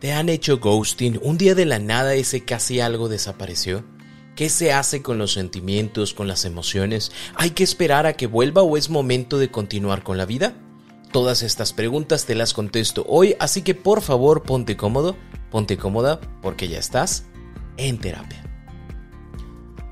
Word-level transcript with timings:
¿Te 0.00 0.14
han 0.14 0.30
hecho 0.30 0.58
ghosting? 0.60 1.20
¿Un 1.22 1.36
día 1.36 1.54
de 1.54 1.66
la 1.66 1.78
nada 1.78 2.14
ese 2.14 2.42
casi 2.42 2.80
algo 2.80 3.10
desapareció? 3.10 3.84
¿Qué 4.34 4.48
se 4.48 4.72
hace 4.72 5.02
con 5.02 5.18
los 5.18 5.34
sentimientos, 5.34 6.14
con 6.14 6.26
las 6.26 6.46
emociones? 6.46 7.12
¿Hay 7.34 7.50
que 7.50 7.64
esperar 7.64 8.06
a 8.06 8.14
que 8.14 8.26
vuelva 8.26 8.62
o 8.62 8.78
es 8.78 8.88
momento 8.88 9.36
de 9.36 9.50
continuar 9.50 10.02
con 10.02 10.16
la 10.16 10.24
vida? 10.24 10.54
Todas 11.12 11.42
estas 11.42 11.74
preguntas 11.74 12.24
te 12.24 12.34
las 12.34 12.54
contesto 12.54 13.04
hoy, 13.08 13.36
así 13.40 13.60
que 13.60 13.74
por 13.74 14.00
favor 14.00 14.42
ponte 14.42 14.74
cómodo, 14.74 15.16
ponte 15.50 15.76
cómoda, 15.76 16.18
porque 16.40 16.68
ya 16.68 16.78
estás 16.78 17.24
en 17.76 17.98
terapia. 17.98 18.49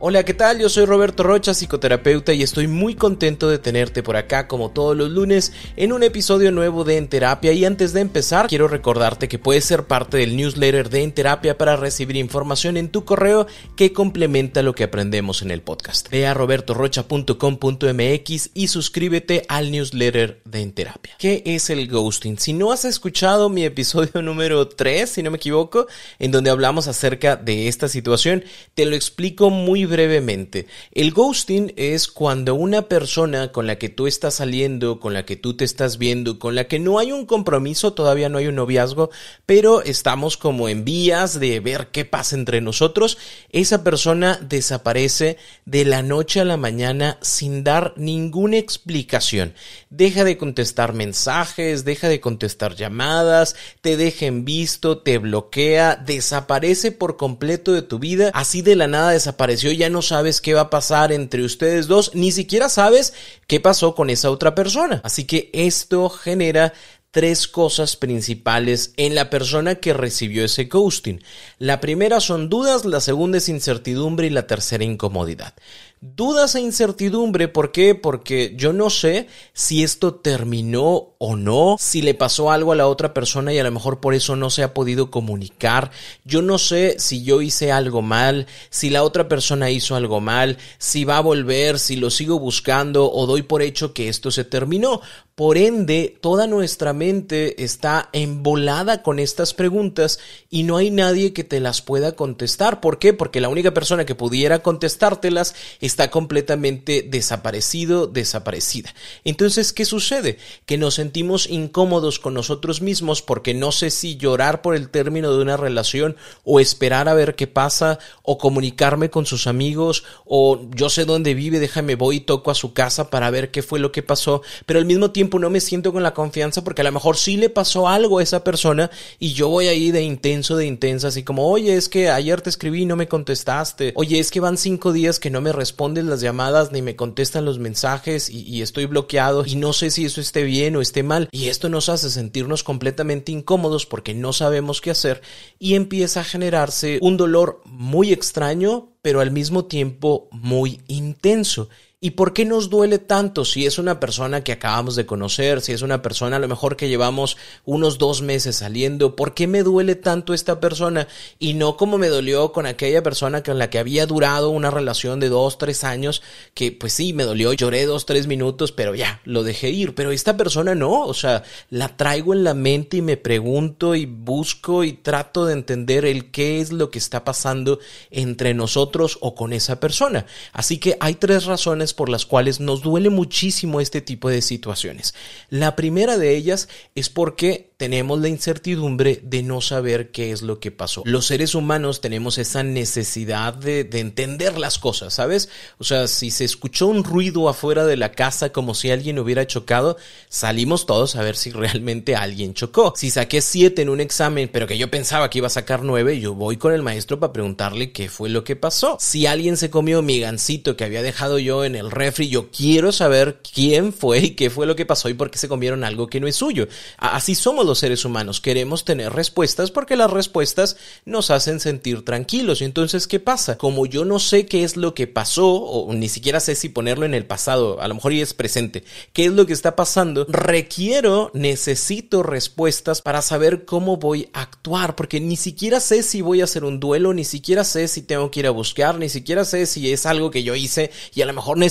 Hola, 0.01 0.25
¿qué 0.25 0.33
tal? 0.33 0.61
Yo 0.61 0.69
soy 0.69 0.85
Roberto 0.85 1.25
Rocha, 1.25 1.55
psicoterapeuta, 1.55 2.33
y 2.33 2.45
estoy 2.45 2.69
muy 2.69 2.95
contento 2.95 3.51
de 3.51 3.59
tenerte 3.59 4.05
por 4.05 4.15
acá 4.15 4.47
como 4.47 4.71
todos 4.71 4.97
los 4.97 5.11
lunes 5.11 5.53
en 5.75 5.93
un 5.93 6.05
episodio 6.05 6.53
nuevo 6.53 6.85
de 6.85 6.99
En 6.99 7.09
Terapia. 7.09 7.53
Y 7.53 7.65
antes 7.65 7.93
de 7.93 8.03
empezar, 8.03 8.47
quiero 8.47 8.69
recordarte 8.69 9.27
que 9.27 9.41
puedes 9.41 9.65
ser 9.65 9.89
parte 9.89 10.19
del 10.19 10.37
newsletter 10.37 10.89
de 10.89 11.03
En 11.03 11.11
Terapia 11.11 11.59
para 11.59 11.75
recibir 11.75 12.15
información 12.15 12.77
en 12.77 12.91
tu 12.91 13.05
correo 13.05 13.49
que 13.75 13.93
complementa 13.93 14.63
lo 14.63 14.73
que 14.73 14.85
aprendemos 14.85 15.43
en 15.43 15.51
el 15.51 15.63
podcast. 15.63 16.09
Ve 16.11 16.29
a 16.29 16.35
robertorocha.com.mx 16.35 18.51
y 18.55 18.69
suscríbete 18.69 19.47
al 19.49 19.73
newsletter 19.73 20.41
de 20.45 20.61
En 20.61 20.73
Terapia. 20.75 21.15
¿Qué 21.19 21.43
es 21.45 21.71
el 21.71 21.89
ghosting? 21.89 22.39
Si 22.39 22.53
no 22.53 22.71
has 22.71 22.85
escuchado 22.85 23.49
mi 23.49 23.65
episodio 23.65 24.23
número 24.29 24.69
3, 24.69 25.11
si 25.11 25.25
no 25.25 25.33
me 25.33 25.39
equivoco, 25.39 25.89
en 26.21 26.31
donde 26.31 26.51
hablamos 26.51 26.87
acerca 26.87 27.35
de 27.35 27.67
esta 27.67 27.89
situación, 27.89 28.45
te 28.75 28.87
lo 28.87 28.95
explico 28.95 29.51
muy 29.51 29.88
brevemente. 29.89 30.67
El 30.93 31.13
ghosting 31.13 31.73
es 31.77 32.07
cuando 32.07 32.55
una 32.55 32.83
persona 32.83 33.51
con 33.51 33.67
la 33.67 33.79
que 33.79 33.89
tú 33.89 34.07
estás 34.07 34.35
saliendo, 34.35 35.01
con 35.01 35.15
la 35.15 35.27
que 35.27 35.37
tú 35.37 35.57
te 35.57 35.65
estás 35.65 35.99
viendo, 35.99 36.39
con 36.39 36.55
la 36.55 36.69
que 36.69 36.79
no 36.79 36.99
hay 36.99 37.11
un 37.11 37.27
compromiso, 37.27 37.93
todavía 37.95 38.29
no 38.29 38.39
hay 38.39 38.47
un 38.47 38.55
noviazgo, 38.55 39.11
pero 39.47 39.83
estamos 39.83 40.37
como 40.37 40.69
en 40.69 40.85
vías 40.85 41.41
de 41.41 41.59
ver 41.61 41.89
qué 41.89 42.05
pasa 42.05 42.37
entre 42.37 42.61
nosotros, 42.61 43.19
esa 43.51 43.83
persona 43.83 44.39
desaparece 44.41 45.39
de 45.65 45.85
la 45.85 46.03
noche 46.03 46.41
a 46.41 46.45
la 46.45 46.57
mañana 46.57 47.19
sin 47.23 47.65
dar 47.65 47.95
ninguna 47.97 48.59
explicación. 48.59 49.55
Deja 49.91 50.25
de 50.25 50.39
contestar 50.39 50.93
mensajes, 50.93 51.85
deja 51.85 52.09
de 52.09 52.21
contestar 52.21 52.77
llamadas, 52.77 53.57
te 53.81 53.97
deja 53.97 54.27
en 54.27 54.45
visto, 54.45 54.99
te 54.99 55.19
bloquea, 55.19 55.97
desaparece 55.97 56.93
por 56.93 57.17
completo 57.17 57.73
de 57.73 57.83
tu 57.83 57.99
vida, 57.99 58.31
así 58.35 58.63
de 58.63 58.77
la 58.77 58.87
nada 58.87 59.11
desapareció 59.11 59.73
ya 59.79 59.89
no 59.89 60.03
sabes 60.03 60.41
qué 60.41 60.55
va 60.55 60.63
a 60.63 60.71
pasar 60.71 61.13
entre 61.13 61.43
ustedes 61.43 61.87
dos, 61.87 62.15
ni 62.15 62.33
siquiera 62.33 62.69
sabes 62.69 63.15
qué 63.47 63.61
pasó 63.61 63.95
con 63.95 64.11
esa 64.11 64.31
otra 64.31 64.55
persona. 64.55 65.01
Así 65.05 65.25
que 65.25 65.51
esto 65.55 66.11
genera 66.11 66.75
tres 67.11 67.49
cosas 67.49 67.97
principales 67.97 68.93
en 68.97 69.15
la 69.15 69.31
persona 69.31 69.77
que 69.77 69.95
recibió 69.95 70.45
ese 70.45 70.65
ghosting. 70.65 71.23
La 71.59 71.81
primera 71.81 72.21
son 72.21 72.49
dudas, 72.49 72.85
la 72.85 73.01
segunda 73.01 73.39
es 73.39 73.49
incertidumbre 73.49 74.27
y 74.27 74.31
la 74.31 74.47
tercera 74.47 74.85
incomodidad. 74.85 75.55
Dudas 76.01 76.55
e 76.55 76.61
incertidumbre, 76.61 77.49
¿por 77.49 77.73
qué? 77.73 77.97
Porque 77.97 78.55
yo 78.57 78.73
no 78.73 78.89
sé 78.89 79.27
si 79.53 79.83
esto 79.83 80.15
terminó 80.15 81.15
o 81.19 81.35
no, 81.35 81.77
si 81.81 82.03
le 82.03 82.15
pasó 82.15 82.53
algo 82.53 82.71
a 82.71 82.77
la 82.77 82.87
otra 82.87 83.13
persona 83.13 83.53
y 83.53 83.59
a 83.59 83.65
lo 83.65 83.73
mejor 83.73 83.99
por 83.99 84.15
eso 84.15 84.37
no 84.37 84.49
se 84.49 84.63
ha 84.63 84.75
podido 84.75 85.11
comunicar. 85.11 85.91
Yo 86.25 86.41
no 86.41 86.59
sé 86.59 87.01
si 87.01 87.25
yo 87.25 87.43
hice 87.43 87.73
algo 87.73 88.01
mal, 88.01 88.47
si 88.71 88.91
la 88.91 89.03
otra 89.03 89.27
persona 89.27 89.71
hizo 89.71 89.97
algo 89.97 90.21
mal, 90.21 90.59
si 90.79 91.05
va 91.05 91.17
a 91.17 91.23
volver, 91.23 91.81
si 91.81 91.97
lo 91.97 92.11
sigo 92.11 92.39
buscando 92.39 93.11
o 93.11 93.27
doy 93.27 93.43
por 93.43 93.61
hecho 93.61 93.93
que 93.93 94.09
esto 94.09 94.31
se 94.31 94.45
terminó. 94.45 95.01
Por 95.39 95.57
ende, 95.57 96.19
toda 96.21 96.49
nuestra 96.49 96.93
mente 96.93 97.63
está 97.63 98.09
embolada 98.13 99.05
con 99.05 99.21
estas 99.21 99.55
preguntas 99.55 100.19
y 100.51 100.65
no 100.65 100.77
hay 100.77 100.91
nadie 100.91 101.33
que 101.33 101.45
te 101.45 101.61
las 101.61 101.81
pueda 101.81 102.17
contestar. 102.17 102.81
¿Por 102.81 102.99
qué? 102.99 103.13
Porque 103.13 103.41
la 103.41 103.49
única 103.49 103.73
persona 103.73 104.05
que 104.05 104.17
pudiera 104.17 104.65
contestártelas 104.65 105.55
está 105.81 106.11
completamente 106.11 107.07
desaparecido, 107.09 108.09
desaparecida. 108.09 108.93
Entonces, 109.23 109.73
¿qué 109.73 109.85
sucede? 109.85 110.39
Que 110.67 110.77
nos 110.77 110.95
sentimos 110.95 111.49
incómodos 111.49 112.19
con 112.19 112.35
nosotros 112.35 112.83
mismos 112.83 113.23
porque 113.23 113.55
no 113.55 113.71
sé 113.71 113.91
si 113.91 114.17
llorar 114.17 114.61
por 114.61 114.75
el 114.75 114.89
término 114.91 115.33
de 115.33 115.41
una 115.41 115.57
relación 115.57 116.17
o 116.43 116.59
esperar 116.59 117.09
a 117.09 117.15
ver 117.15 117.37
qué 117.37 117.47
pasa 117.47 118.01
o 118.25 118.39
comunicarme 118.39 119.09
con 119.09 119.25
sus 119.25 119.47
amigos 119.47 120.03
o 120.25 120.69
yo 120.75 120.91
sé 120.91 121.05
dónde 121.05 121.35
vive, 121.35 121.61
déjame 121.61 121.95
voy 121.95 122.17
y 122.17 122.21
toco 122.23 122.51
a 122.51 122.57
su 122.57 122.73
casa 122.73 123.09
para 123.09 123.31
ver 123.31 123.53
qué 123.53 123.63
fue 123.63 123.79
lo 123.79 123.93
que 123.93 124.03
pasó, 124.03 124.43
pero 124.67 124.81
al 124.81 124.85
mismo 124.85 125.13
tiempo 125.13 125.28
no 125.37 125.51
me 125.51 125.61
siento 125.61 125.93
con 125.93 126.03
la 126.03 126.15
confianza 126.15 126.63
porque 126.63 126.83
a 126.83 126.85
lo 126.85 126.93
mejor 126.93 127.17
sí 127.17 127.37
le 127.37 127.51
pasó 127.51 127.89
algo 127.89 128.19
a 128.19 128.23
esa 128.23 128.45
persona 128.45 128.91
y 129.19 129.33
yo 129.33 129.49
voy 129.49 129.69
ahí 129.69 129.91
de 129.91 130.03
intenso, 130.03 130.57
de 130.57 130.67
intensa, 130.67 131.09
así 131.09 131.25
como, 131.25 131.49
oye, 131.49 131.77
es 131.77 131.89
que 131.89 132.11
ayer 132.11 132.41
te 132.41 132.51
escribí 132.51 132.83
y 132.83 132.87
no 132.87 132.97
me 132.97 133.09
contestaste, 133.09 133.93
oye, 133.97 134.19
es 134.19 134.31
que 134.31 134.41
van 134.41 134.57
cinco 134.57 134.93
días 134.93 135.21
que 135.21 135.31
no 135.31 135.41
me 135.41 135.53
responden 135.53 136.09
las 136.09 136.21
llamadas 136.21 136.73
ni 136.73 136.83
me 136.83 136.97
contestan 136.97 137.45
los 137.45 137.59
mensajes 137.59 138.31
y, 138.31 138.43
y 138.43 138.63
estoy 138.63 138.87
bloqueado 138.87 139.45
y 139.45 139.57
no 139.57 139.73
sé 139.73 139.91
si 139.91 140.05
eso 140.05 140.21
esté 140.21 140.45
bien 140.45 140.77
o 140.77 140.81
esté 140.81 141.03
mal 141.03 141.29
y 141.33 141.49
esto 141.49 141.69
nos 141.69 141.89
hace 141.89 142.11
sentirnos 142.11 142.63
completamente 142.63 143.33
incómodos 143.33 143.87
porque 143.87 144.15
no 144.15 144.33
sabemos 144.33 144.81
qué 144.81 144.91
hacer 144.91 145.21
y 145.59 145.75
empieza 145.75 146.21
a 146.21 146.25
generarse 146.25 146.99
un 147.03 147.17
dolor 147.17 147.61
muy 147.67 148.13
extraño 148.13 148.93
pero 149.03 149.21
al 149.21 149.31
mismo 149.31 149.65
tiempo 149.65 150.29
muy 150.33 150.83
intenso. 150.89 151.69
¿Y 152.01 152.13
por 152.13 152.33
qué 152.33 152.45
nos 152.45 152.71
duele 152.71 153.01
tanto 153.01 153.45
si 153.45 153.67
es 153.67 153.77
una 153.77 153.99
persona 153.99 154.45
que 154.45 154.53
acabamos 154.53 154.95
de 154.95 155.05
conocer, 155.05 155.61
si 155.61 155.73
es 155.73 155.83
una 155.83 156.01
persona 156.01 156.37
a 156.37 156.39
lo 156.39 156.47
mejor 156.47 156.77
que 156.77 156.89
llevamos 156.89 157.37
unos 157.65 157.99
dos 157.99 158.23
meses 158.23 158.55
saliendo? 158.55 159.17
¿Por 159.17 159.35
qué 159.35 159.49
me 159.49 159.65
duele 159.65 159.97
tanto 159.97 160.33
esta 160.33 160.61
persona? 160.61 161.09
Y 161.41 161.55
no 161.55 161.77
como 161.77 161.99
me 161.99 162.07
dolió 162.07 162.53
con 162.53 162.67
aquella 162.67 163.03
persona 163.03 163.43
con 163.43 163.59
la 163.59 163.69
que 163.69 163.81
había 163.81 164.07
durado 164.07 164.51
una 164.51 164.71
relación 164.71 165.19
de 165.19 165.29
dos, 165.29 165.59
tres 165.59 165.83
años, 165.83 166.23
que 166.55 166.71
pues 166.71 166.93
sí, 166.93 167.13
me 167.13 167.25
dolió, 167.25 167.53
lloré 167.53 167.85
dos, 167.85 168.07
tres 168.07 168.29
minutos, 168.29 168.71
pero 168.71 168.95
ya, 168.95 169.21
lo 169.25 169.43
dejé 169.43 169.71
ir. 169.71 169.97
Pero 169.97 170.13
esta 170.13 170.37
persona 170.37 170.77
no, 170.77 171.03
o 171.03 171.15
sea, 171.15 171.43
la 171.69 171.97
traigo 171.97 172.33
en 172.33 172.45
la 172.45 172.55
mente 172.55 172.99
y 172.99 173.03
me 173.03 173.17
pregunto 173.17 173.97
y 173.97 174.07
busco 174.07 174.85
y 174.85 174.93
trato 174.93 175.47
de 175.47 175.55
entender 175.55 176.05
el 176.05 176.31
qué 176.31 176.61
es 176.61 176.71
lo 176.71 176.93
que 176.93 177.01
está 177.01 177.25
pasando 177.25 177.81
entre 178.13 178.55
nosotros 178.55 179.19
o 179.21 179.35
con 179.35 179.53
esa 179.53 179.81
persona. 179.81 180.27
Así 180.53 180.79
que 180.79 180.97
hay 181.01 181.17
tres 181.17 181.45
razones 181.45 181.88
por 181.95 182.09
las 182.09 182.27
cuales 182.27 182.61
nos 182.61 182.83
duele 182.83 183.11
muchísimo 183.11 183.81
este 183.81 184.01
tipo 184.01 184.29
de 184.29 184.43
situaciones. 184.43 185.15
La 185.51 185.77
primera 185.77 186.19
de 186.19 186.37
ellas 186.37 186.69
es 186.95 187.09
porque 187.09 187.69
tenemos 187.79 188.19
la 188.19 188.29
incertidumbre 188.29 189.21
de 189.23 189.45
no 189.45 189.61
saber 189.61 190.11
qué 190.11 190.33
es 190.33 190.43
lo 190.43 190.59
que 190.59 190.73
pasó. 190.73 191.03
Los 191.05 191.27
seres 191.27 191.55
humanos 191.55 192.01
tenemos 192.01 192.37
esa 192.37 192.65
necesidad 192.65 193.55
de, 193.55 193.85
de, 193.85 194.01
entender 194.01 194.59
las 194.59 194.81
cosas, 194.81 195.15
¿sabes? 195.15 195.49
O 195.79 195.85
sea, 195.85 196.09
si 196.09 196.33
se 196.33 196.45
escuchó 196.45 196.89
un 196.89 197.05
ruido 197.05 197.49
afuera 197.49 197.87
de 197.87 197.97
la 197.97 198.11
casa 198.11 198.51
como 198.51 198.75
si 198.75 198.91
alguien 198.91 199.21
hubiera 199.21 199.47
chocado, 199.47 199.97
salimos 200.29 200.87
todos 200.87 201.15
a 201.15 201.23
ver 201.23 201.37
si 201.37 201.53
realmente 201.53 202.17
alguien 202.17 202.53
chocó. 202.53 202.95
Si 202.97 203.11
saqué 203.11 203.41
siete 203.41 203.83
en 203.83 203.91
un 203.91 204.01
examen, 204.01 204.51
pero 204.53 204.67
que 204.67 204.77
yo 204.77 204.91
pensaba 204.91 205.31
que 205.31 205.39
iba 205.39 205.47
a 205.47 205.51
sacar 205.51 205.85
nueve, 205.85 206.19
yo 206.19 206.35
voy 206.35 206.57
con 206.57 206.73
el 206.73 206.83
maestro 206.83 207.21
para 207.21 207.33
preguntarle 207.33 207.93
qué 207.93 208.09
fue 208.09 208.29
lo 208.29 208.43
que 208.43 208.57
pasó. 208.57 208.97
Si 209.01 209.27
alguien 209.27 209.57
se 209.57 209.71
comió 209.71 210.03
mi 210.03 210.19
gancito 210.19 210.77
que 210.77 210.83
había 210.83 211.03
dejado 211.03 211.39
yo 211.39 211.65
en 211.65 211.77
el 211.79 211.91
refri, 211.91 212.29
yo 212.29 212.51
quiero 212.51 212.93
saber 212.93 213.41
quién 213.55 213.93
fue 213.93 214.19
y 214.19 214.31
qué 214.33 214.51
fue 214.51 214.67
lo 214.67 214.77
que 214.77 214.87
pasó 214.87 215.09
y 215.09 215.15
por 215.15 215.31
qué 215.31 215.39
se 215.39 215.49
comieron 215.49 215.85
algo 215.85 216.09
que 216.09 216.21
no 216.21 216.29
es 216.29 216.37
suyo. 216.37 216.69
Así 216.99 217.35
somos 217.35 217.65
los 217.65 217.79
seres 217.79 218.05
humanos. 218.05 218.41
Queremos 218.41 218.85
tener 218.85 219.13
respuestas 219.13 219.71
porque 219.71 219.97
las 219.97 220.11
respuestas 220.11 220.77
nos 221.07 221.31
hacen 221.31 221.61
sentir 221.61 222.05
tranquilos. 222.05 222.61
Entonces, 222.61 223.07
¿qué 223.07 223.21
pasa? 223.21 223.57
Como 223.57 223.87
yo 223.87 224.05
no 224.05 224.19
sé 224.19 224.47
qué 224.47 224.65
es 224.65 224.77
lo 224.77 224.95
que 224.95 225.07
pasó, 225.07 225.49
o 225.49 225.95
ni 225.95 226.09
siquiera 226.09 226.41
sé 226.41 226.55
si 226.55 226.69
ponerlo 226.69 227.07
en 227.07 227.15
el 227.15 227.25
pasado, 227.25 227.81
a 227.81 227.89
lo 227.89 227.95
mejor 227.95 228.13
es 228.13 228.35
presente, 228.35 228.85
qué 229.13 229.27
es 229.27 229.33
lo 229.33 229.47
que 229.47 229.53
está 229.53 229.77
pasando, 229.77 230.27
requiero, 230.29 231.31
necesito 231.35 232.23
respuestas 232.23 233.03
para 233.03 233.23
saber 233.23 233.65
cómo 233.65 233.97
voy 233.97 234.29
a 234.33 234.43
actuar, 234.43 234.97
porque 234.97 235.21
ni 235.21 235.37
siquiera 235.37 235.81
sé 235.81 236.03
si 236.03 236.21
voy 236.21 236.41
a 236.41 236.45
hacer 236.45 236.65
un 236.65 236.81
duelo, 236.81 237.15
ni 237.15 237.25
siquiera 237.25 237.65
sé 237.65 237.89
si 237.89 238.03
tengo 238.03 238.31
que 238.31 238.41
ir 238.41 238.47
a 238.47 238.51
buscar, 238.51 238.99
ni 238.99 239.09
siquiera 239.09 239.45
sé 239.45 239.67
si 239.67 239.93
es 239.93 240.07
algo 240.07 240.31
que 240.31 240.43
yo 240.43 240.55
hice 240.55 240.91
y 241.15 241.23
a 241.23 241.27
lo 241.27 241.33
mejor 241.33 241.59
necesito 241.59 241.68